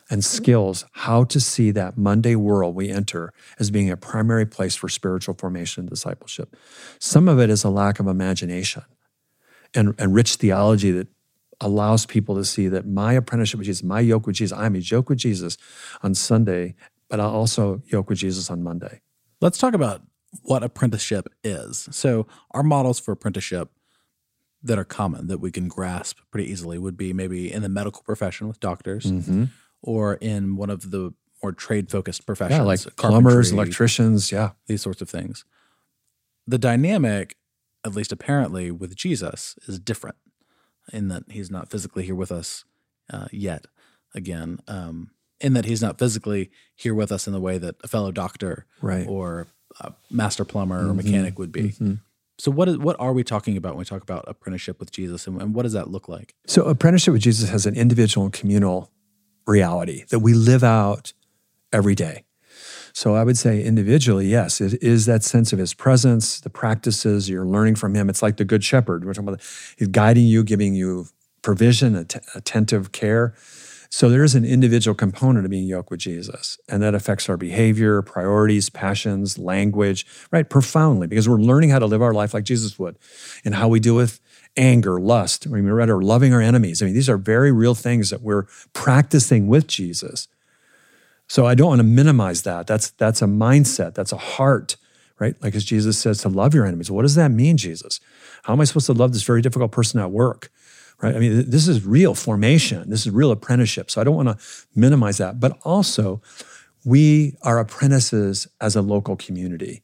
and 0.09 0.21
mm-hmm. 0.21 0.35
skills 0.37 0.85
how 0.91 1.23
to 1.25 1.39
see 1.39 1.71
that 1.71 1.97
Monday 1.97 2.35
world 2.35 2.75
we 2.75 2.89
enter 2.89 3.33
as 3.59 3.71
being 3.71 3.89
a 3.89 3.97
primary 3.97 4.45
place 4.45 4.75
for 4.75 4.89
spiritual 4.89 5.35
formation 5.35 5.81
and 5.81 5.89
discipleship. 5.89 6.55
Some 6.99 7.27
of 7.27 7.39
it 7.39 7.49
is 7.49 7.63
a 7.63 7.69
lack 7.69 7.99
of 7.99 8.07
imagination 8.07 8.83
and, 9.73 9.93
and 9.97 10.13
rich 10.13 10.35
theology 10.35 10.91
that 10.91 11.07
allows 11.61 12.05
people 12.05 12.35
to 12.35 12.45
see 12.45 12.67
that 12.67 12.85
my 12.85 13.13
apprenticeship 13.13 13.59
with 13.59 13.67
Jesus, 13.67 13.83
my 13.83 13.99
yoke 13.99 14.27
with 14.27 14.35
Jesus, 14.35 14.57
I'm 14.57 14.75
a 14.75 14.79
yoke 14.79 15.09
with 15.09 15.19
Jesus 15.19 15.57
on 16.03 16.13
Sunday, 16.13 16.75
but 17.09 17.19
I'll 17.19 17.31
also 17.31 17.81
yoke 17.85 18.09
with 18.09 18.19
Jesus 18.19 18.49
on 18.49 18.61
Monday. 18.61 19.01
Let's 19.41 19.57
talk 19.57 19.73
about 19.73 20.01
what 20.43 20.63
apprenticeship 20.63 21.27
is. 21.43 21.87
So, 21.91 22.27
our 22.51 22.63
models 22.63 22.99
for 22.99 23.13
apprenticeship 23.13 23.69
that 24.65 24.77
are 24.79 24.83
common 24.83 25.27
that 25.27 25.37
we 25.39 25.51
can 25.51 25.67
grasp 25.67 26.17
pretty 26.31 26.51
easily 26.51 26.77
would 26.77 26.97
be 26.97 27.13
maybe 27.13 27.51
in 27.51 27.61
the 27.61 27.69
medical 27.69 28.01
profession 28.03 28.47
with 28.47 28.59
doctors 28.59 29.05
Mm-hmm. 29.05 29.45
or 29.81 30.15
in 30.15 30.55
one 30.57 30.69
of 30.69 30.91
the 30.91 31.13
more 31.43 31.51
trade 31.53 31.91
focused 31.91 32.25
professions, 32.25 32.57
Yeah, 32.57 32.63
like 32.63 32.79
plumbers, 32.97 33.51
electricians. 33.51 34.31
Yeah. 34.31 34.51
these 34.67 34.81
sorts 34.81 35.01
of 35.01 35.09
things. 35.09 35.45
The 36.47 36.57
dynamic, 36.57 37.35
at 37.85 37.95
least 37.95 38.11
apparently, 38.11 38.71
with 38.71 38.95
Jesus 38.95 39.55
is 39.67 39.77
different 39.79 40.17
in 40.91 41.07
that 41.09 41.23
he's 41.29 41.51
not 41.51 41.69
physically 41.69 42.03
here 42.03 42.15
with 42.15 42.31
us 42.31 42.65
uh, 43.11 43.27
yet. 43.31 43.67
Again, 44.15 44.59
um, 44.67 45.11
in 45.39 45.53
that 45.53 45.65
he's 45.65 45.81
not 45.81 45.99
physically 45.99 46.49
here 46.75 46.93
with 46.95 47.11
us 47.11 47.27
in 47.27 47.33
the 47.33 47.39
way 47.41 47.57
that 47.59 47.75
a 47.83 47.87
fellow 47.87 48.11
doctor 48.11 48.65
Right. 48.81 49.05
or 49.07 49.47
a 49.79 49.93
master 50.09 50.45
plumber 50.45 50.79
or 50.79 50.93
Mhm. 50.93 50.95
mechanic 50.95 51.37
would 51.37 51.51
be. 51.51 51.71
Mhm. 51.73 51.99
So, 52.37 52.51
what 52.51 52.67
is 52.67 52.77
what 52.77 52.95
are 52.99 53.13
we 53.13 53.23
talking 53.23 53.55
about 53.55 53.73
when 53.73 53.79
we 53.79 53.85
talk 53.85 54.01
about 54.01 54.25
apprenticeship 54.27 54.79
with 54.79 54.91
Jesus, 54.91 55.25
and, 55.27 55.41
and 55.41 55.53
what 55.53 55.63
does 55.63 55.73
that 55.73 55.89
look 55.89 56.09
like? 56.09 56.35
So, 56.47 56.63
apprenticeship 56.65 57.13
with 57.13 57.21
Jesus 57.21 57.49
has 57.49 57.65
an 57.65 57.75
individual 57.75 58.25
and 58.25 58.33
communal 58.33 58.91
reality 59.47 60.03
that 60.09 60.19
we 60.19 60.33
live 60.33 60.63
out 60.63 61.13
every 61.71 61.95
day. 61.95 62.25
So, 62.91 63.15
I 63.15 63.23
would 63.23 63.37
say 63.37 63.63
individually, 63.63 64.27
yes, 64.27 64.59
it 64.59 64.81
is 64.83 65.05
that 65.05 65.23
sense 65.23 65.53
of 65.53 65.59
his 65.59 65.73
presence, 65.73 66.41
the 66.41 66.49
practices 66.49 67.29
you're 67.29 67.45
learning 67.45 67.75
from 67.75 67.95
him. 67.95 68.09
It's 68.09 68.21
like 68.21 68.35
the 68.37 68.45
good 68.45 68.63
shepherd. 68.63 69.05
We're 69.05 69.13
talking 69.13 69.29
about 69.29 69.41
he's 69.77 69.87
guiding 69.87 70.25
you, 70.25 70.43
giving 70.43 70.73
you 70.73 71.07
provision, 71.41 71.95
att- 71.95 72.23
attentive 72.33 72.91
care. 72.91 73.33
So, 73.89 74.09
there 74.09 74.23
is 74.23 74.35
an 74.35 74.45
individual 74.45 74.95
component 74.95 75.45
of 75.45 75.51
being 75.51 75.67
yoked 75.67 75.91
with 75.91 75.99
Jesus, 75.99 76.57
and 76.67 76.81
that 76.81 76.95
affects 76.95 77.29
our 77.29 77.37
behavior, 77.37 78.01
priorities, 78.01 78.69
passions, 78.69 79.37
language, 79.37 80.05
right? 80.31 80.49
Profoundly, 80.49 81.07
because 81.07 81.29
we're 81.29 81.37
learning 81.37 81.69
how 81.69 81.79
to 81.79 81.85
live 81.85 82.01
our 82.01 82.13
life 82.13 82.33
like 82.33 82.43
Jesus 82.43 82.77
would 82.79 82.97
and 83.43 83.55
how 83.55 83.67
we 83.67 83.79
deal 83.79 83.95
with 83.95 84.19
anger, 84.57 84.99
lust, 84.99 85.45
I 85.47 85.49
mean, 85.49 85.65
we 85.65 85.71
read 85.71 85.89
or 85.89 86.01
loving 86.01 86.33
our 86.33 86.41
enemies. 86.41 86.81
I 86.81 86.85
mean, 86.85 86.95
these 86.95 87.09
are 87.09 87.17
very 87.17 87.51
real 87.51 87.75
things 87.75 88.09
that 88.09 88.21
we're 88.21 88.43
practicing 88.73 89.47
with 89.47 89.67
Jesus. 89.67 90.27
So 91.27 91.45
I 91.45 91.55
don't 91.55 91.69
want 91.69 91.79
to 91.79 91.83
minimize 91.83 92.43
that. 92.43 92.67
That's 92.67 92.91
that's 92.91 93.21
a 93.21 93.25
mindset. 93.25 93.95
That's 93.95 94.11
a 94.11 94.17
heart, 94.17 94.77
right? 95.19 95.35
Like 95.41 95.55
as 95.55 95.65
Jesus 95.65 95.97
says 95.97 96.19
to 96.19 96.29
love 96.29 96.53
your 96.53 96.65
enemies. 96.65 96.91
What 96.91 97.01
does 97.01 97.15
that 97.15 97.31
mean, 97.31 97.57
Jesus? 97.57 97.99
How 98.43 98.53
am 98.53 98.61
I 98.61 98.65
supposed 98.65 98.85
to 98.87 98.93
love 98.93 99.11
this 99.11 99.23
very 99.23 99.41
difficult 99.41 99.71
person 99.71 99.99
at 99.99 100.11
work? 100.11 100.51
Right? 101.05 101.15
I 101.15 101.19
mean, 101.19 101.51
this 101.51 101.67
is 101.67 101.85
real 101.85 102.15
formation. 102.15 102.89
This 102.89 103.05
is 103.05 103.11
real 103.11 103.29
apprenticeship. 103.29 103.91
So 103.91 104.01
I 104.01 104.03
don't 104.03 104.15
want 104.15 104.29
to 104.29 104.37
minimize 104.73 105.19
that. 105.19 105.39
But 105.39 105.59
also, 105.63 106.19
we 106.83 107.37
are 107.43 107.59
apprentices 107.59 108.47
as 108.59 108.75
a 108.75 108.81
local 108.81 109.15
community, 109.15 109.83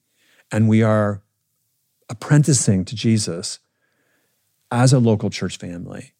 and 0.52 0.68
we 0.68 0.82
are 0.82 1.22
apprenticing 2.10 2.86
to 2.86 2.96
Jesus 2.96 3.60
as 4.72 4.94
a 4.94 5.00
local 5.00 5.30
church 5.30 5.58
family. 5.58 6.14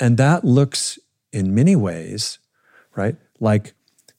And 0.00 0.16
that 0.16 0.44
looks 0.44 0.98
in 1.30 1.54
many 1.54 1.76
ways, 1.76 2.38
right, 2.94 3.16
like 3.38 3.74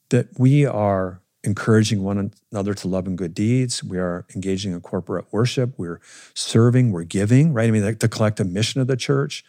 that 0.09 0.27
we 0.37 0.63
are 0.63 1.21
encouraging 1.43 2.03
one 2.03 2.31
another 2.51 2.75
to 2.75 2.87
love 2.87 3.07
and 3.07 3.17
good 3.17 3.33
deeds. 3.33 3.83
We 3.83 3.97
are 3.97 4.27
engaging 4.35 4.73
in 4.73 4.81
corporate 4.81 5.25
worship. 5.31 5.73
We're 5.75 6.01
serving. 6.35 6.91
We're 6.91 7.03
giving, 7.03 7.51
right? 7.51 7.67
I 7.67 7.71
mean, 7.71 7.83
like 7.83 7.97
the 7.97 8.07
collective 8.07 8.47
mission 8.47 8.79
of 8.79 8.85
the 8.85 8.97
church. 8.97 9.43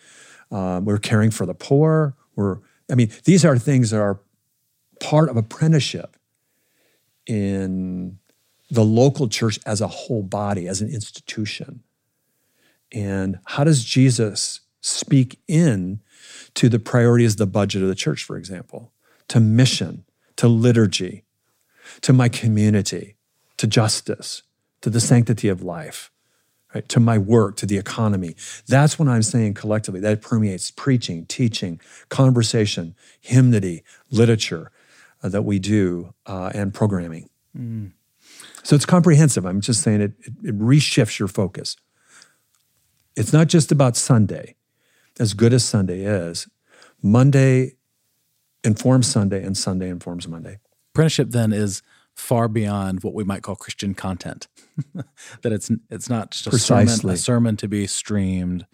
Um, 0.51 0.85
we're 0.85 0.99
caring 0.99 1.31
for 1.31 1.47
the 1.47 1.55
poor. 1.55 2.15
We're, 2.37 2.59
I 2.91 2.95
mean, 2.95 3.11
these 3.25 3.45
are 3.45 3.59
things 3.59 3.91
that 3.91 4.01
are 4.01 4.21
part 5.01 5.29
of 5.29 5.37
apprenticeship 5.37 6.17
in 7.27 8.19
the 8.71 8.85
local 8.85 9.29
church 9.29 9.59
as 9.67 9.81
a 9.81 9.89
whole 9.89 10.23
body, 10.23 10.67
as 10.67 10.81
an 10.81 10.89
institution. 10.89 11.83
And 12.93 13.39
how 13.47 13.65
does 13.65 13.85
Jesus 13.85 14.61
speak 14.81 15.41
in 15.47 16.01
to 16.55 16.69
the 16.69 16.79
priorities 16.79 17.33
of 17.33 17.39
the 17.39 17.47
budget 17.47 17.83
of 17.83 17.89
the 17.89 17.95
church, 17.95 18.25
for 18.25 18.37
example, 18.37 18.93
to 19.29 19.41
mission, 19.41 20.05
to 20.37 20.49
liturgy, 20.49 21.25
to 22.01 22.13
my 22.13 22.29
community, 22.29 23.17
to 23.59 23.67
justice, 23.67 24.43
to 24.81 24.91
the 24.91 25.01
sanctity 25.01 25.49
of 25.49 25.63
life, 25.63 26.11
right? 26.75 26.89
To 26.89 27.01
my 27.01 27.19
work, 27.19 27.57
to 27.57 27.67
the 27.67 27.79
economy. 27.79 28.35
That's 28.67 28.99
what 28.99 29.09
I'm 29.09 29.23
saying 29.23 29.55
collectively. 29.55 30.01
That 30.01 30.21
permeates 30.21 30.71
preaching, 30.71 31.27
teaching, 31.27 31.81
conversation, 32.09 32.95
hymnody, 33.21 33.83
literature 34.11 34.71
uh, 35.23 35.29
that 35.31 35.43
we 35.43 35.59
do, 35.59 36.15
uh, 36.27 36.51
and 36.55 36.73
programming. 36.75 37.29
Mm. 37.57 37.93
So 38.63 38.77
it's 38.77 38.87
comprehensive. 38.87 39.47
I'm 39.47 39.61
just 39.61 39.83
saying 39.83 40.01
it, 40.01 40.13
it, 40.21 40.33
it 40.45 40.59
reshifts 40.59 41.19
your 41.19 41.29
focus. 41.29 41.77
It's 43.17 43.33
not 43.33 43.49
just 43.49 43.73
about 43.73 43.97
Sunday, 43.97 44.55
as 45.19 45.35
good 45.35 45.53
as 45.53 45.65
Sunday 45.65 46.05
is. 46.05 46.49
Monday 47.03 47.73
informs 48.63 49.07
Sunday, 49.07 49.43
and 49.43 49.57
Sunday 49.57 49.89
informs 49.89 50.29
Monday. 50.29 50.59
Apprenticeship 50.93 51.31
then 51.31 51.53
is 51.53 51.83
far 52.19 52.49
beyond 52.49 53.03
what 53.03 53.15
we 53.15 53.25
might 53.25 53.43
call 53.43 53.57
Christian 53.57 53.95
content. 53.95 54.49
that 55.43 55.53
it's 55.53 55.71
it's 55.91 56.11
not 56.11 56.33
just 56.33 56.47
a 56.49 56.59
sermon, 56.59 57.11
a 57.11 57.17
sermon 57.17 57.57
to 57.57 57.69
be 57.69 57.87
streamed, 57.87 58.67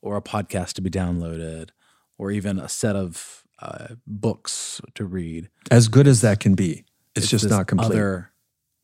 or 0.00 0.16
a 0.16 0.22
podcast 0.22 0.74
to 0.74 0.80
be 0.80 0.90
downloaded, 0.90 1.70
or 2.18 2.30
even 2.30 2.58
a 2.58 2.68
set 2.68 2.96
of 2.96 3.44
uh, 3.60 3.88
books 4.06 4.80
to 4.94 5.04
read. 5.04 5.48
As 5.70 5.88
good 5.88 6.06
as 6.06 6.20
that 6.20 6.40
can 6.40 6.54
be, 6.54 6.84
it's, 7.14 7.24
it's 7.24 7.30
just 7.30 7.50
not 7.50 7.66
complete. 7.66 7.86
Other 7.86 8.30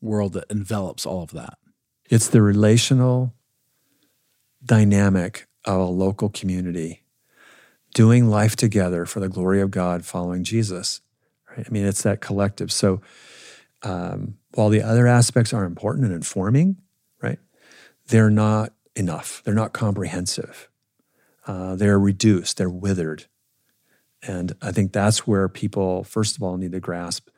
world 0.01 0.33
that 0.33 0.45
envelops 0.49 1.05
all 1.05 1.23
of 1.23 1.31
that. 1.31 1.57
It's 2.09 2.27
the 2.27 2.41
relational 2.41 3.33
dynamic 4.63 5.47
of 5.65 5.79
a 5.79 5.85
local 5.85 6.29
community 6.29 7.03
doing 7.93 8.29
life 8.29 8.55
together 8.55 9.05
for 9.05 9.19
the 9.19 9.29
glory 9.29 9.61
of 9.61 9.71
God, 9.71 10.05
following 10.05 10.43
Jesus. 10.43 11.01
Right? 11.49 11.65
I 11.67 11.71
mean, 11.71 11.85
it's 11.85 12.03
that 12.03 12.21
collective. 12.21 12.71
So 12.71 13.01
um, 13.83 14.37
while 14.53 14.69
the 14.69 14.81
other 14.81 15.07
aspects 15.07 15.53
are 15.53 15.65
important 15.65 16.05
and 16.05 16.13
informing, 16.13 16.77
right, 17.21 17.39
they're 18.07 18.29
not 18.29 18.73
enough. 18.95 19.41
They're 19.43 19.53
not 19.53 19.73
comprehensive. 19.73 20.69
Uh, 21.47 21.75
they're 21.75 21.99
reduced. 21.99 22.57
They're 22.57 22.69
withered. 22.69 23.25
And 24.21 24.55
I 24.61 24.71
think 24.71 24.93
that's 24.93 25.25
where 25.25 25.49
people, 25.49 26.03
first 26.03 26.35
of 26.35 26.43
all, 26.43 26.57
need 26.57 26.73
to 26.73 26.79
grasp 26.79 27.29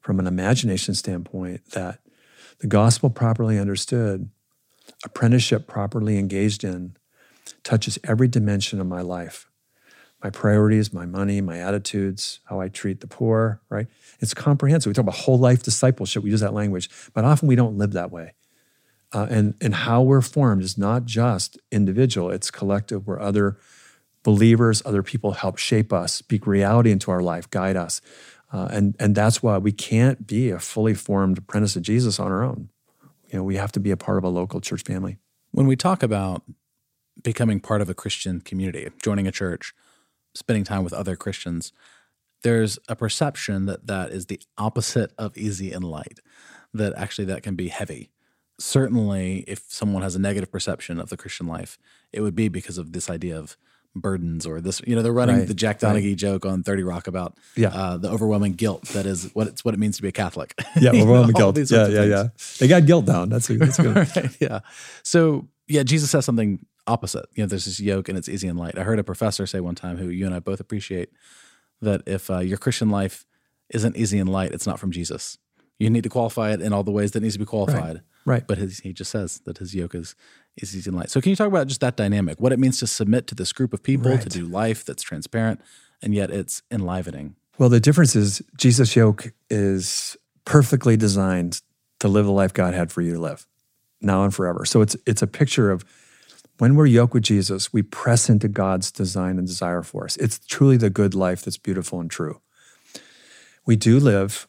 from 0.00 0.18
an 0.18 0.26
imagination 0.26 0.94
standpoint 0.94 1.70
that 1.70 2.00
the 2.58 2.66
gospel 2.66 3.10
properly 3.10 3.58
understood, 3.58 4.28
apprenticeship 5.04 5.68
properly 5.68 6.18
engaged 6.18 6.64
in, 6.64 6.96
touches 7.62 7.98
every 8.02 8.26
dimension 8.26 8.80
of 8.80 8.86
my 8.86 9.02
life 9.02 9.48
my 10.22 10.30
priorities, 10.30 10.92
my 10.92 11.04
money, 11.04 11.40
my 11.40 11.58
attitudes, 11.58 12.40
how 12.44 12.60
I 12.60 12.68
treat 12.68 13.00
the 13.00 13.06
poor, 13.06 13.60
right? 13.68 13.88
It's 14.20 14.34
comprehensive. 14.34 14.90
We 14.90 14.94
talk 14.94 15.02
about 15.02 15.16
whole 15.16 15.38
life 15.38 15.62
discipleship. 15.62 16.22
We 16.22 16.30
use 16.30 16.40
that 16.40 16.54
language, 16.54 16.88
but 17.12 17.24
often 17.24 17.48
we 17.48 17.56
don't 17.56 17.76
live 17.76 17.92
that 17.92 18.12
way. 18.12 18.34
Uh, 19.12 19.26
and, 19.28 19.54
and 19.60 19.74
how 19.74 20.00
we're 20.00 20.22
formed 20.22 20.62
is 20.62 20.78
not 20.78 21.04
just 21.04 21.58
individual, 21.70 22.30
it's 22.30 22.50
collective, 22.50 23.06
where 23.06 23.20
other 23.20 23.58
believers, 24.22 24.80
other 24.86 25.02
people 25.02 25.32
help 25.32 25.58
shape 25.58 25.92
us, 25.92 26.14
speak 26.14 26.46
reality 26.46 26.90
into 26.90 27.10
our 27.10 27.20
life, 27.20 27.50
guide 27.50 27.76
us. 27.76 28.00
Uh, 28.52 28.68
and, 28.70 28.94
and 28.98 29.14
that's 29.14 29.42
why 29.42 29.58
we 29.58 29.72
can't 29.72 30.26
be 30.26 30.50
a 30.50 30.58
fully 30.58 30.94
formed 30.94 31.38
apprentice 31.38 31.74
of 31.74 31.82
Jesus 31.82 32.20
on 32.20 32.30
our 32.30 32.42
own. 32.42 32.68
You 33.30 33.38
know, 33.38 33.44
we 33.44 33.56
have 33.56 33.72
to 33.72 33.80
be 33.80 33.90
a 33.90 33.96
part 33.96 34.18
of 34.18 34.24
a 34.24 34.28
local 34.28 34.60
church 34.60 34.82
family. 34.82 35.18
When 35.50 35.66
we 35.66 35.74
talk 35.74 36.02
about 36.02 36.42
becoming 37.22 37.60
part 37.60 37.80
of 37.82 37.90
a 37.90 37.94
Christian 37.94 38.40
community, 38.40 38.88
joining 39.02 39.26
a 39.26 39.32
church, 39.32 39.74
spending 40.34 40.64
time 40.64 40.84
with 40.84 40.92
other 40.92 41.16
Christians, 41.16 41.72
there's 42.42 42.78
a 42.88 42.96
perception 42.96 43.66
that 43.66 43.86
that 43.86 44.10
is 44.10 44.26
the 44.26 44.40
opposite 44.58 45.12
of 45.18 45.36
easy 45.36 45.72
and 45.72 45.84
light, 45.84 46.20
that 46.74 46.92
actually 46.96 47.26
that 47.26 47.42
can 47.42 47.54
be 47.54 47.68
heavy. 47.68 48.10
Certainly, 48.58 49.44
if 49.46 49.64
someone 49.68 50.02
has 50.02 50.14
a 50.14 50.20
negative 50.20 50.50
perception 50.50 51.00
of 51.00 51.08
the 51.08 51.16
Christian 51.16 51.46
life, 51.46 51.78
it 52.12 52.20
would 52.20 52.34
be 52.34 52.48
because 52.48 52.78
of 52.78 52.92
this 52.92 53.08
idea 53.08 53.38
of 53.38 53.56
burdens 53.94 54.46
or 54.46 54.60
this 54.60 54.80
you 54.86 54.96
know 54.96 55.02
they're 55.02 55.12
running 55.12 55.40
right. 55.40 55.48
the 55.48 55.54
jack 55.54 55.78
donaghy 55.78 56.08
right. 56.08 56.16
joke 56.16 56.46
on 56.46 56.62
30 56.62 56.82
rock 56.82 57.06
about 57.06 57.36
yeah. 57.56 57.68
uh, 57.68 57.96
the 57.98 58.08
overwhelming 58.08 58.52
guilt 58.52 58.82
that 58.88 59.04
is 59.04 59.30
what 59.34 59.46
it's 59.46 59.64
what 59.64 59.74
it 59.74 59.76
means 59.80 59.96
to 59.96 60.02
be 60.02 60.08
a 60.08 60.12
catholic 60.12 60.58
yeah 60.80 60.90
overwhelming 60.90 61.32
know, 61.32 61.52
guilt 61.52 61.70
yeah 61.70 61.88
yeah 61.88 62.04
yeah 62.04 62.28
they 62.58 62.68
got 62.68 62.86
guilt 62.86 63.04
down 63.04 63.28
that's, 63.28 63.48
that's 63.48 63.76
good 63.76 63.96
right, 64.16 64.36
yeah 64.40 64.60
so 65.02 65.46
yeah 65.68 65.82
jesus 65.82 66.10
says 66.10 66.24
something 66.24 66.64
opposite 66.86 67.26
you 67.34 67.42
know 67.42 67.46
there's 67.46 67.64
this 67.64 67.80
yoke 67.80 68.08
and 68.08 68.18
it's 68.18 68.28
easy 68.28 68.48
and 68.48 68.58
light 68.58 68.76
i 68.78 68.82
heard 68.82 68.98
a 68.98 69.04
professor 69.04 69.46
say 69.46 69.60
one 69.60 69.74
time 69.74 69.96
who 69.96 70.08
you 70.08 70.26
and 70.26 70.34
i 70.34 70.40
both 70.40 70.60
appreciate 70.60 71.10
that 71.80 72.02
if 72.06 72.30
uh, 72.30 72.38
your 72.38 72.58
christian 72.58 72.90
life 72.90 73.24
isn't 73.70 73.96
easy 73.96 74.18
and 74.18 74.28
light 74.28 74.52
it's 74.52 74.66
not 74.66 74.80
from 74.80 74.90
jesus 74.90 75.38
you 75.78 75.88
need 75.90 76.02
to 76.02 76.08
qualify 76.08 76.52
it 76.52 76.60
in 76.60 76.72
all 76.72 76.82
the 76.82 76.90
ways 76.90 77.12
that 77.12 77.22
needs 77.22 77.34
to 77.34 77.38
be 77.38 77.44
qualified 77.44 78.02
right, 78.24 78.46
but 78.46 78.58
his, 78.58 78.80
he 78.80 78.92
just 78.92 79.10
says 79.10 79.40
that 79.44 79.58
his 79.58 79.74
yoke 79.74 79.94
is 79.94 80.14
is 80.56 80.76
easy 80.76 80.90
and 80.90 80.98
light. 80.98 81.10
So 81.10 81.20
can 81.20 81.30
you 81.30 81.36
talk 81.36 81.48
about 81.48 81.66
just 81.66 81.80
that 81.80 81.96
dynamic, 81.96 82.40
what 82.40 82.52
it 82.52 82.58
means 82.58 82.78
to 82.80 82.86
submit 82.86 83.26
to 83.28 83.34
this 83.34 83.52
group 83.52 83.72
of 83.72 83.82
people, 83.82 84.10
right. 84.10 84.20
to 84.20 84.28
do 84.28 84.44
life 84.44 84.84
that's 84.84 85.02
transparent, 85.02 85.60
and 86.02 86.14
yet 86.14 86.30
it's 86.30 86.62
enlivening? 86.70 87.36
Well, 87.58 87.68
the 87.68 87.80
difference 87.80 88.16
is 88.16 88.42
Jesus' 88.56 88.94
yoke 88.96 89.32
is 89.50 90.16
perfectly 90.44 90.96
designed 90.96 91.62
to 92.00 92.08
live 92.08 92.26
the 92.26 92.32
life 92.32 92.52
God 92.52 92.74
had 92.74 92.90
for 92.90 93.00
you 93.00 93.14
to 93.14 93.20
live 93.20 93.46
now 94.00 94.24
and 94.24 94.34
forever. 94.34 94.64
So 94.64 94.80
it's 94.80 94.96
it's 95.06 95.22
a 95.22 95.26
picture 95.26 95.70
of 95.70 95.84
when 96.58 96.74
we're 96.74 96.86
yoked 96.86 97.14
with 97.14 97.24
Jesus, 97.24 97.72
we 97.72 97.82
press 97.82 98.28
into 98.28 98.48
God's 98.48 98.92
design 98.92 99.38
and 99.38 99.46
desire 99.46 99.82
for 99.82 100.04
us. 100.04 100.16
It's 100.16 100.38
truly 100.38 100.76
the 100.76 100.90
good 100.90 101.14
life 101.14 101.42
that's 101.42 101.58
beautiful 101.58 102.00
and 102.00 102.10
true. 102.10 102.40
We 103.66 103.76
do 103.76 103.98
live, 103.98 104.48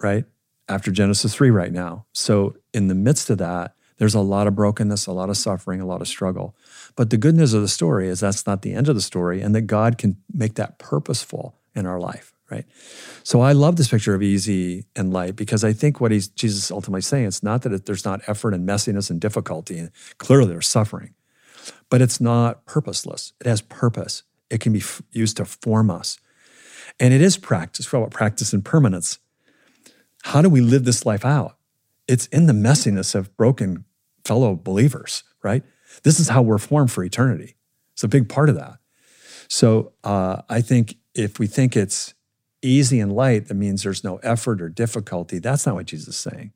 right, 0.00 0.24
after 0.68 0.90
Genesis 0.90 1.34
3 1.34 1.50
right 1.50 1.72
now. 1.72 2.06
So 2.12 2.56
in 2.72 2.88
the 2.88 2.94
midst 2.94 3.30
of 3.30 3.38
that, 3.38 3.74
there's 3.98 4.14
a 4.14 4.20
lot 4.20 4.46
of 4.46 4.54
brokenness, 4.54 5.06
a 5.06 5.12
lot 5.12 5.28
of 5.28 5.36
suffering, 5.36 5.80
a 5.80 5.86
lot 5.86 6.00
of 6.00 6.08
struggle. 6.08 6.56
But 6.96 7.10
the 7.10 7.18
good 7.18 7.34
news 7.34 7.52
of 7.52 7.60
the 7.60 7.68
story 7.68 8.08
is 8.08 8.20
that's 8.20 8.46
not 8.46 8.62
the 8.62 8.72
end 8.72 8.88
of 8.88 8.94
the 8.94 9.02
story 9.02 9.42
and 9.42 9.54
that 9.54 9.62
God 9.62 9.98
can 9.98 10.16
make 10.32 10.54
that 10.54 10.78
purposeful 10.78 11.54
in 11.74 11.84
our 11.84 12.00
life, 12.00 12.32
right? 12.50 12.64
So 13.22 13.42
I 13.42 13.52
love 13.52 13.76
this 13.76 13.88
picture 13.88 14.14
of 14.14 14.22
easy 14.22 14.86
and 14.96 15.12
light 15.12 15.36
because 15.36 15.64
I 15.64 15.74
think 15.74 16.00
what 16.00 16.12
he's 16.12 16.28
Jesus 16.28 16.64
is 16.64 16.70
ultimately 16.70 17.02
saying 17.02 17.26
it's 17.26 17.42
not 17.42 17.60
that 17.62 17.84
there's 17.84 18.06
not 18.06 18.22
effort 18.26 18.54
and 18.54 18.66
messiness 18.66 19.10
and 19.10 19.20
difficulty 19.20 19.78
and 19.78 19.90
clearly 20.16 20.48
there's 20.48 20.68
suffering. 20.68 21.14
But 21.88 22.02
it's 22.02 22.20
not 22.20 22.64
purposeless. 22.66 23.32
It 23.40 23.46
has 23.46 23.60
purpose. 23.60 24.22
It 24.48 24.60
can 24.60 24.72
be 24.72 24.80
f- 24.80 25.02
used 25.12 25.36
to 25.38 25.44
form 25.44 25.90
us. 25.90 26.18
And 26.98 27.14
it 27.14 27.20
is 27.20 27.36
practice. 27.36 27.86
For 27.86 28.00
what 28.00 28.10
practice 28.10 28.52
and 28.52 28.64
permanence. 28.64 29.18
How 30.24 30.42
do 30.42 30.48
we 30.48 30.60
live 30.60 30.84
this 30.84 31.06
life 31.06 31.24
out? 31.24 31.56
It's 32.06 32.26
in 32.26 32.46
the 32.46 32.52
messiness 32.52 33.14
of 33.14 33.36
broken 33.36 33.84
fellow 34.24 34.54
believers, 34.54 35.22
right? 35.42 35.62
This 36.02 36.20
is 36.20 36.28
how 36.28 36.42
we're 36.42 36.58
formed 36.58 36.90
for 36.90 37.02
eternity. 37.04 37.56
It's 37.92 38.04
a 38.04 38.08
big 38.08 38.28
part 38.28 38.48
of 38.48 38.54
that. 38.56 38.78
So 39.48 39.92
uh, 40.04 40.42
I 40.48 40.60
think 40.60 40.96
if 41.14 41.38
we 41.38 41.46
think 41.46 41.76
it's 41.76 42.14
easy 42.62 43.00
and 43.00 43.12
light, 43.12 43.48
that 43.48 43.54
means 43.54 43.82
there's 43.82 44.04
no 44.04 44.16
effort 44.18 44.60
or 44.60 44.68
difficulty. 44.68 45.38
That's 45.38 45.66
not 45.66 45.74
what 45.74 45.86
Jesus 45.86 46.08
is 46.08 46.16
saying. 46.16 46.52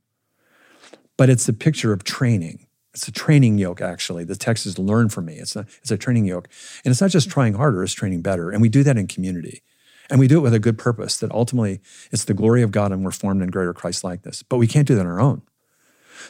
But 1.17 1.31
it's 1.31 1.49
a 1.49 1.53
picture 1.53 1.93
of 1.93 2.05
training. 2.05 2.67
It's 2.95 3.09
a 3.09 3.13
training 3.13 3.59
yoke, 3.59 3.81
actually. 3.81 4.25
The 4.25 4.37
text 4.37 4.67
is 4.67 4.79
learn 4.79 5.09
from 5.09 5.27
me. 5.27 5.35
It's 5.35 5.57
a, 5.57 5.67
it's 5.83 5.91
a 5.91 5.99
training 5.99 6.27
yoke. 6.27 6.49
And 6.85 6.93
it's 6.93 7.01
not 7.01 7.11
just 7.11 7.29
trying 7.29 7.55
harder, 7.55 7.83
it's 7.83 7.93
training 7.93 8.23
better. 8.23 8.51
And 8.51 8.63
we 8.63 8.69
do 8.69 8.83
that 8.85 8.97
in 8.97 9.09
community. 9.09 9.63
And 10.11 10.21
we 10.21 10.29
do 10.29 10.39
it 10.39 10.43
with 10.43 10.55
a 10.55 10.59
good 10.59 10.79
purpose 10.79 11.17
that 11.19 11.33
ultimately 11.33 11.81
it's 12.13 12.25
the 12.25 12.35
glory 12.35 12.63
of 12.63 12.71
God 12.71 12.93
and 12.93 13.05
we're 13.05 13.11
formed 13.11 13.43
in 13.43 13.49
greater 13.49 13.75
Christ 13.75 14.05
likeness. 14.05 14.43
But 14.43 14.59
we 14.59 14.67
can't 14.67 14.87
do 14.87 14.95
that 14.95 15.01
on 15.01 15.07
our 15.07 15.21
own. 15.21 15.43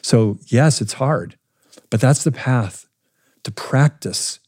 So, 0.01 0.39
yes, 0.47 0.81
it's 0.81 0.93
hard, 0.93 1.37
but 1.89 2.01
that's 2.01 2.23
the 2.23 2.31
path 2.31 2.87
to 3.43 3.51
practice 3.51 4.39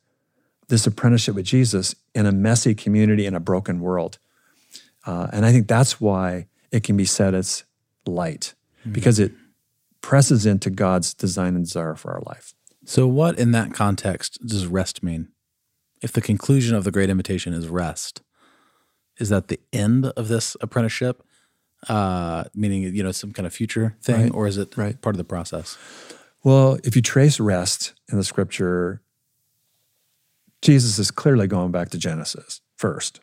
this 0.70 0.88
apprenticeship 0.88 1.36
with 1.36 1.46
Jesus 1.46 1.96
in 2.16 2.26
a 2.26 2.32
messy 2.32 2.74
community 2.74 3.26
in 3.26 3.36
a 3.36 3.40
broken 3.40 3.80
world. 3.80 4.18
Uh, 5.06 5.28
and 5.32 5.46
I 5.46 5.52
think 5.52 5.68
that's 5.68 6.02
why 6.02 6.48
it 6.72 6.84
can 6.84 6.98
be 6.98 7.06
said 7.06 7.34
it's 7.34 7.64
light, 8.06 8.54
mm-hmm. 8.82 8.92
because 8.92 9.20
it 9.20 9.32
presses 10.08 10.46
into 10.46 10.70
God's 10.70 11.13
design 11.13 11.54
and 11.56 11.65
desire 11.65 11.93
for 11.93 12.13
our 12.13 12.22
life. 12.26 12.54
So, 12.86 13.06
what 13.08 13.38
in 13.38 13.52
that 13.52 13.74
context 13.74 14.39
does 14.48 14.65
rest 14.65 15.04
mean? 15.04 15.28
If 16.02 16.13
the 16.13 16.22
conclusion 16.22 16.78
of 16.78 16.86
the 16.86 16.91
Great 16.91 17.10
Invitation 17.10 17.52
is 17.54 17.67
rest, 17.67 18.22
is 19.20 19.28
that 19.28 19.50
the 19.50 19.60
end 19.74 20.06
of 20.06 20.30
this 20.30 20.56
apprenticeship? 20.62 21.24
Uh, 21.89 22.46
meaning, 22.56 22.84
you 22.96 23.04
know, 23.04 23.12
some 23.12 23.34
kind 23.34 23.46
of 23.46 23.54
future 23.54 23.98
thing, 24.02 24.22
Right. 24.22 24.32
or 24.34 24.48
is 24.48 24.58
it 24.58 24.78
Right. 24.78 25.00
part 25.02 25.13
of 25.15 25.17
the 25.17 25.26
process? 25.26 25.78
Well, 26.41 26.80
if 26.86 26.96
you 26.96 27.02
trace 27.02 27.38
rest 27.38 27.93
in 28.10 28.17
the 28.17 28.24
scripture, 28.24 29.02
Jesus 30.62 31.00
is 31.00 31.12
clearly 31.12 31.48
going 31.48 31.74
back 31.74 31.89
to 31.89 31.98
Genesis 31.98 32.62
first. 32.78 33.20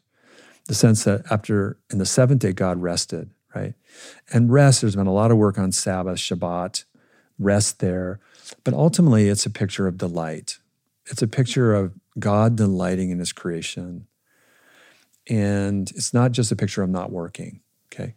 The 0.66 0.74
sense 0.74 1.04
that 1.04 1.22
after 1.30 1.78
in 1.90 1.96
the 1.96 2.04
seventh 2.06 2.42
day, 2.42 2.52
God 2.52 2.82
rested, 2.82 3.30
right? 3.54 3.74
And 4.32 4.52
rest, 4.52 4.80
there's 4.80 4.96
been 4.96 5.06
a 5.06 5.12
lot 5.12 5.30
of 5.30 5.36
work 5.36 5.58
on 5.58 5.72
Sabbath, 5.72 6.18
Shabbat, 6.18 6.84
rest 7.38 7.80
there. 7.80 8.20
But 8.62 8.74
ultimately, 8.74 9.28
it's 9.28 9.46
a 9.46 9.50
picture 9.50 9.86
of 9.86 9.98
delight. 9.98 10.58
It's 11.06 11.22
a 11.22 11.28
picture 11.28 11.74
of 11.74 11.94
God 12.18 12.56
delighting 12.56 13.10
in 13.10 13.18
his 13.18 13.32
creation. 13.32 14.06
And 15.28 15.90
it's 15.90 16.12
not 16.12 16.32
just 16.32 16.52
a 16.52 16.56
picture 16.56 16.82
of 16.82 16.90
not 16.90 17.10
working, 17.10 17.60
okay? 17.92 18.14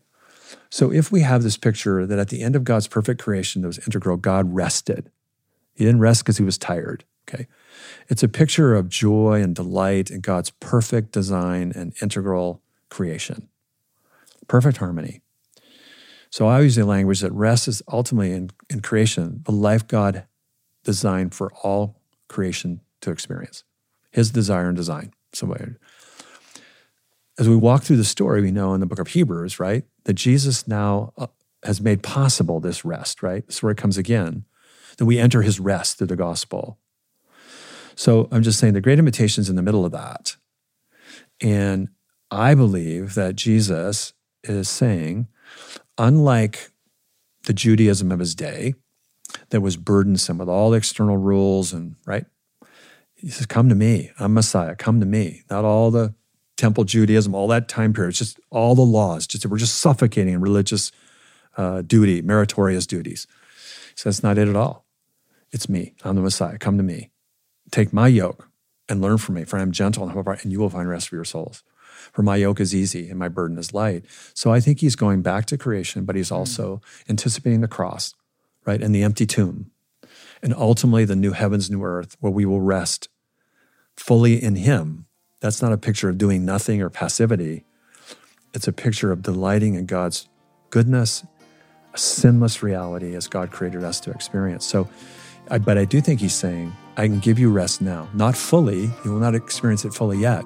So 0.69 0.91
if 0.91 1.11
we 1.11 1.21
have 1.21 1.43
this 1.43 1.57
picture 1.57 2.05
that 2.05 2.19
at 2.19 2.29
the 2.29 2.41
end 2.41 2.55
of 2.55 2.63
God's 2.63 2.87
perfect 2.87 3.21
creation 3.21 3.61
that 3.61 3.67
was 3.67 3.79
integral, 3.79 4.17
God 4.17 4.53
rested. 4.53 5.09
He 5.75 5.85
didn't 5.85 6.01
rest 6.01 6.23
because 6.23 6.37
he 6.37 6.43
was 6.43 6.57
tired. 6.57 7.03
Okay. 7.27 7.47
It's 8.07 8.23
a 8.23 8.29
picture 8.29 8.73
of 8.73 8.87
joy 8.87 9.41
and 9.41 9.53
delight 9.53 10.09
in 10.09 10.21
God's 10.21 10.49
perfect 10.49 11.11
design 11.11 11.73
and 11.75 11.93
integral 12.01 12.61
creation. 12.89 13.49
Perfect 14.47 14.77
harmony. 14.77 15.21
So 16.37 16.45
I 16.45 16.61
use 16.61 16.75
the 16.75 16.85
language 16.85 17.21
that 17.21 17.31
rest 17.31 17.67
is 17.67 17.81
ultimately 17.91 18.31
in, 18.31 18.51
in 18.69 18.81
creation, 18.81 19.41
the 19.45 19.51
life 19.51 19.87
God 19.87 20.27
designed 20.83 21.33
for 21.33 21.51
all 21.63 21.99
creation 22.27 22.81
to 23.01 23.09
experience. 23.09 23.63
His 24.11 24.29
desire 24.29 24.67
and 24.67 24.77
design. 24.77 25.15
So 25.33 25.51
as 27.39 27.49
we 27.49 27.55
walk 27.55 27.81
through 27.81 27.97
the 27.97 28.03
story, 28.03 28.43
we 28.43 28.51
know 28.51 28.75
in 28.75 28.81
the 28.81 28.85
book 28.85 28.99
of 28.99 29.07
Hebrews, 29.07 29.59
right, 29.59 29.83
that 30.03 30.13
Jesus 30.13 30.67
now 30.67 31.11
uh, 31.17 31.25
has 31.63 31.81
made 31.81 32.03
possible 32.03 32.59
this 32.59 32.85
rest, 32.85 33.23
right? 33.23 33.43
This 33.47 33.55
is 33.55 33.63
where 33.63 33.71
it 33.71 33.79
comes 33.79 33.97
again, 33.97 34.45
that 34.99 35.05
we 35.05 35.17
enter 35.17 35.41
his 35.41 35.59
rest 35.59 35.97
through 35.97 36.05
the 36.05 36.15
gospel. 36.15 36.77
So 37.95 38.27
I'm 38.31 38.43
just 38.43 38.59
saying 38.59 38.75
the 38.75 38.81
great 38.81 38.99
invitation 38.99 39.41
is 39.41 39.49
in 39.49 39.55
the 39.55 39.63
middle 39.63 39.85
of 39.85 39.91
that. 39.91 40.35
And 41.41 41.89
I 42.29 42.53
believe 42.53 43.15
that 43.15 43.35
Jesus 43.35 44.13
is 44.43 44.69
saying, 44.69 45.29
unlike 45.97 46.71
the 47.45 47.53
Judaism 47.53 48.11
of 48.11 48.19
his 48.19 48.35
day 48.35 48.73
that 49.49 49.61
was 49.61 49.77
burdensome 49.77 50.37
with 50.37 50.49
all 50.49 50.71
the 50.71 50.77
external 50.77 51.17
rules 51.17 51.73
and, 51.73 51.95
right? 52.05 52.25
He 53.15 53.29
says, 53.29 53.45
Come 53.45 53.69
to 53.69 53.75
me. 53.75 54.11
I'm 54.19 54.33
Messiah. 54.33 54.75
Come 54.75 54.99
to 54.99 55.05
me. 55.05 55.43
Not 55.49 55.65
all 55.65 55.89
the 55.91 56.13
temple 56.57 56.83
Judaism, 56.83 57.33
all 57.33 57.47
that 57.47 57.67
time 57.67 57.93
period, 57.93 58.09
it's 58.09 58.19
just 58.19 58.39
all 58.49 58.75
the 58.75 58.81
laws. 58.81 59.27
Just 59.27 59.45
we're 59.45 59.57
just 59.57 59.77
suffocating 59.77 60.33
in 60.33 60.41
religious 60.41 60.91
uh, 61.55 61.81
duty, 61.81 62.21
meritorious 62.21 62.85
duties. 62.85 63.27
So 63.95 64.09
that's 64.09 64.23
not 64.23 64.37
it 64.37 64.47
at 64.47 64.55
all. 64.55 64.85
It's 65.51 65.69
me. 65.69 65.95
I'm 66.03 66.15
the 66.15 66.21
Messiah. 66.21 66.57
Come 66.57 66.77
to 66.77 66.83
me. 66.83 67.11
Take 67.71 67.93
my 67.93 68.07
yoke 68.07 68.49
and 68.89 69.01
learn 69.01 69.17
from 69.17 69.35
me, 69.35 69.43
for 69.43 69.57
I 69.57 69.61
am 69.61 69.71
gentle 69.71 70.03
and 70.03 70.11
humble, 70.11 70.35
and 70.41 70.51
you 70.51 70.59
will 70.59 70.69
find 70.69 70.89
rest 70.89 71.09
for 71.09 71.15
your 71.15 71.25
souls. 71.25 71.63
For 72.17 72.23
my 72.23 72.37
yoke 72.37 72.59
is 72.59 72.73
easy 72.73 73.11
and 73.11 73.19
my 73.19 73.27
burden 73.27 73.59
is 73.59 73.75
light. 73.75 74.03
So 74.33 74.51
I 74.51 74.59
think 74.59 74.79
he's 74.79 74.95
going 74.95 75.21
back 75.21 75.45
to 75.45 75.55
creation, 75.55 76.03
but 76.03 76.15
he's 76.15 76.29
hmm. 76.29 76.37
also 76.37 76.81
anticipating 77.07 77.61
the 77.61 77.67
cross, 77.67 78.15
right, 78.65 78.81
and 78.81 78.95
the 78.95 79.03
empty 79.03 79.27
tomb, 79.27 79.69
and 80.41 80.51
ultimately 80.55 81.05
the 81.05 81.15
new 81.15 81.33
heavens, 81.33 81.69
new 81.69 81.83
earth, 81.83 82.17
where 82.19 82.31
we 82.31 82.43
will 82.43 82.59
rest 82.59 83.07
fully 83.95 84.41
in 84.41 84.55
him 84.55 85.05
that's 85.41 85.61
not 85.61 85.71
a 85.71 85.77
picture 85.77 86.09
of 86.09 86.17
doing 86.17 86.43
nothing 86.43 86.81
or 86.81 86.89
passivity. 86.89 87.65
It's 88.55 88.67
a 88.67 88.73
picture 88.73 89.11
of 89.11 89.21
delighting 89.21 89.75
in 89.75 89.85
God's 89.85 90.27
goodness, 90.71 91.23
a 91.93 91.99
sinless 91.99 92.63
reality 92.63 93.13
as 93.13 93.27
God 93.27 93.51
created 93.51 93.83
us 93.83 93.99
to 93.99 94.09
experience. 94.09 94.65
So, 94.65 94.89
I, 95.51 95.59
but 95.59 95.77
I 95.77 95.85
do 95.85 96.01
think 96.01 96.19
he's 96.19 96.33
saying, 96.33 96.75
I 96.97 97.05
can 97.05 97.19
give 97.19 97.37
you 97.37 97.51
rest 97.51 97.79
now. 97.79 98.09
Not 98.15 98.35
fully, 98.35 98.89
you 99.05 99.11
will 99.11 99.19
not 99.19 99.35
experience 99.35 99.85
it 99.85 99.93
fully 99.93 100.17
yet, 100.17 100.43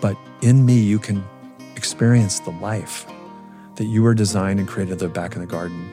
but 0.00 0.16
in 0.44 0.66
me, 0.66 0.74
you 0.74 0.98
can 0.98 1.24
experience 1.74 2.38
the 2.40 2.50
life 2.50 3.06
that 3.76 3.86
you 3.86 4.02
were 4.02 4.12
designed 4.12 4.60
and 4.60 4.68
created 4.68 4.98
there 4.98 5.08
back 5.08 5.34
in 5.34 5.40
the 5.40 5.46
garden. 5.46 5.88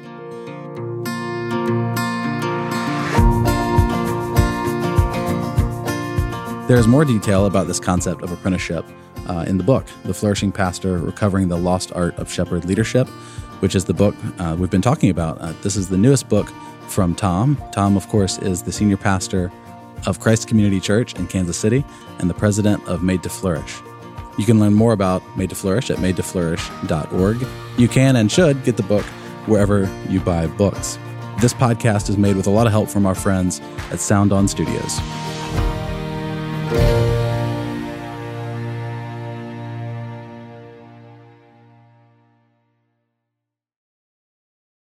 There's 6.68 6.86
more 6.86 7.06
detail 7.06 7.46
about 7.46 7.68
this 7.68 7.80
concept 7.80 8.22
of 8.24 8.32
apprenticeship 8.32 8.86
uh, 9.28 9.46
in 9.48 9.58
the 9.58 9.64
book, 9.64 9.86
The 10.04 10.14
Flourishing 10.14 10.52
Pastor 10.52 10.98
Recovering 10.98 11.48
the 11.48 11.58
Lost 11.58 11.94
Art 11.94 12.16
of 12.18 12.30
Shepherd 12.32 12.66
Leadership, 12.66 13.08
which 13.62 13.74
is 13.74 13.86
the 13.86 13.94
book 13.94 14.16
uh, 14.38 14.58
we've 14.60 14.70
been 14.70 14.82
talking 14.82 15.10
about. 15.10 15.40
Uh, 15.40 15.54
this 15.62 15.78
is 15.78 15.88
the 15.88 15.98
newest 15.98 16.28
book 16.28 16.50
from 16.88 17.16
Tom. 17.16 17.58
Tom, 17.72 17.96
of 17.96 18.08
course, 18.10 18.38
is 18.40 18.64
the 18.64 18.72
senior 18.74 18.98
pastor 18.98 19.50
of 20.06 20.20
Christ 20.20 20.50
Community 20.50 20.82
Church 20.82 21.16
in 21.16 21.28
Kansas 21.28 21.58
City 21.58 21.86
and 22.20 22.30
the 22.30 22.34
president 22.34 22.86
of 22.88 23.02
Made 23.02 23.24
to 23.24 23.30
Flourish. 23.30 23.82
You 24.42 24.48
can 24.48 24.60
learn 24.60 24.74
more 24.74 24.92
about 24.92 25.22
Made 25.38 25.50
to 25.52 25.56
Flourish 25.56 25.92
at 25.92 25.98
madetoflourish.org. 25.98 27.48
You 27.78 27.88
can 27.88 28.16
and 28.16 28.32
should 28.32 28.64
get 28.64 28.76
the 28.76 28.82
book 28.82 29.06
wherever 29.46 29.88
you 30.10 30.20
buy 30.20 30.48
books. 30.48 30.98
This 31.42 31.54
podcast 31.54 32.10
is 32.10 32.18
made 32.18 32.36
with 32.36 32.48
a 32.48 32.50
lot 32.50 32.66
of 32.66 32.74
help 32.74 32.90
from 32.90 33.06
our 33.06 33.14
friends 33.14 33.62
at 33.92 34.00
Sound 34.00 34.34
On 34.34 34.48
Studios. 34.48 34.98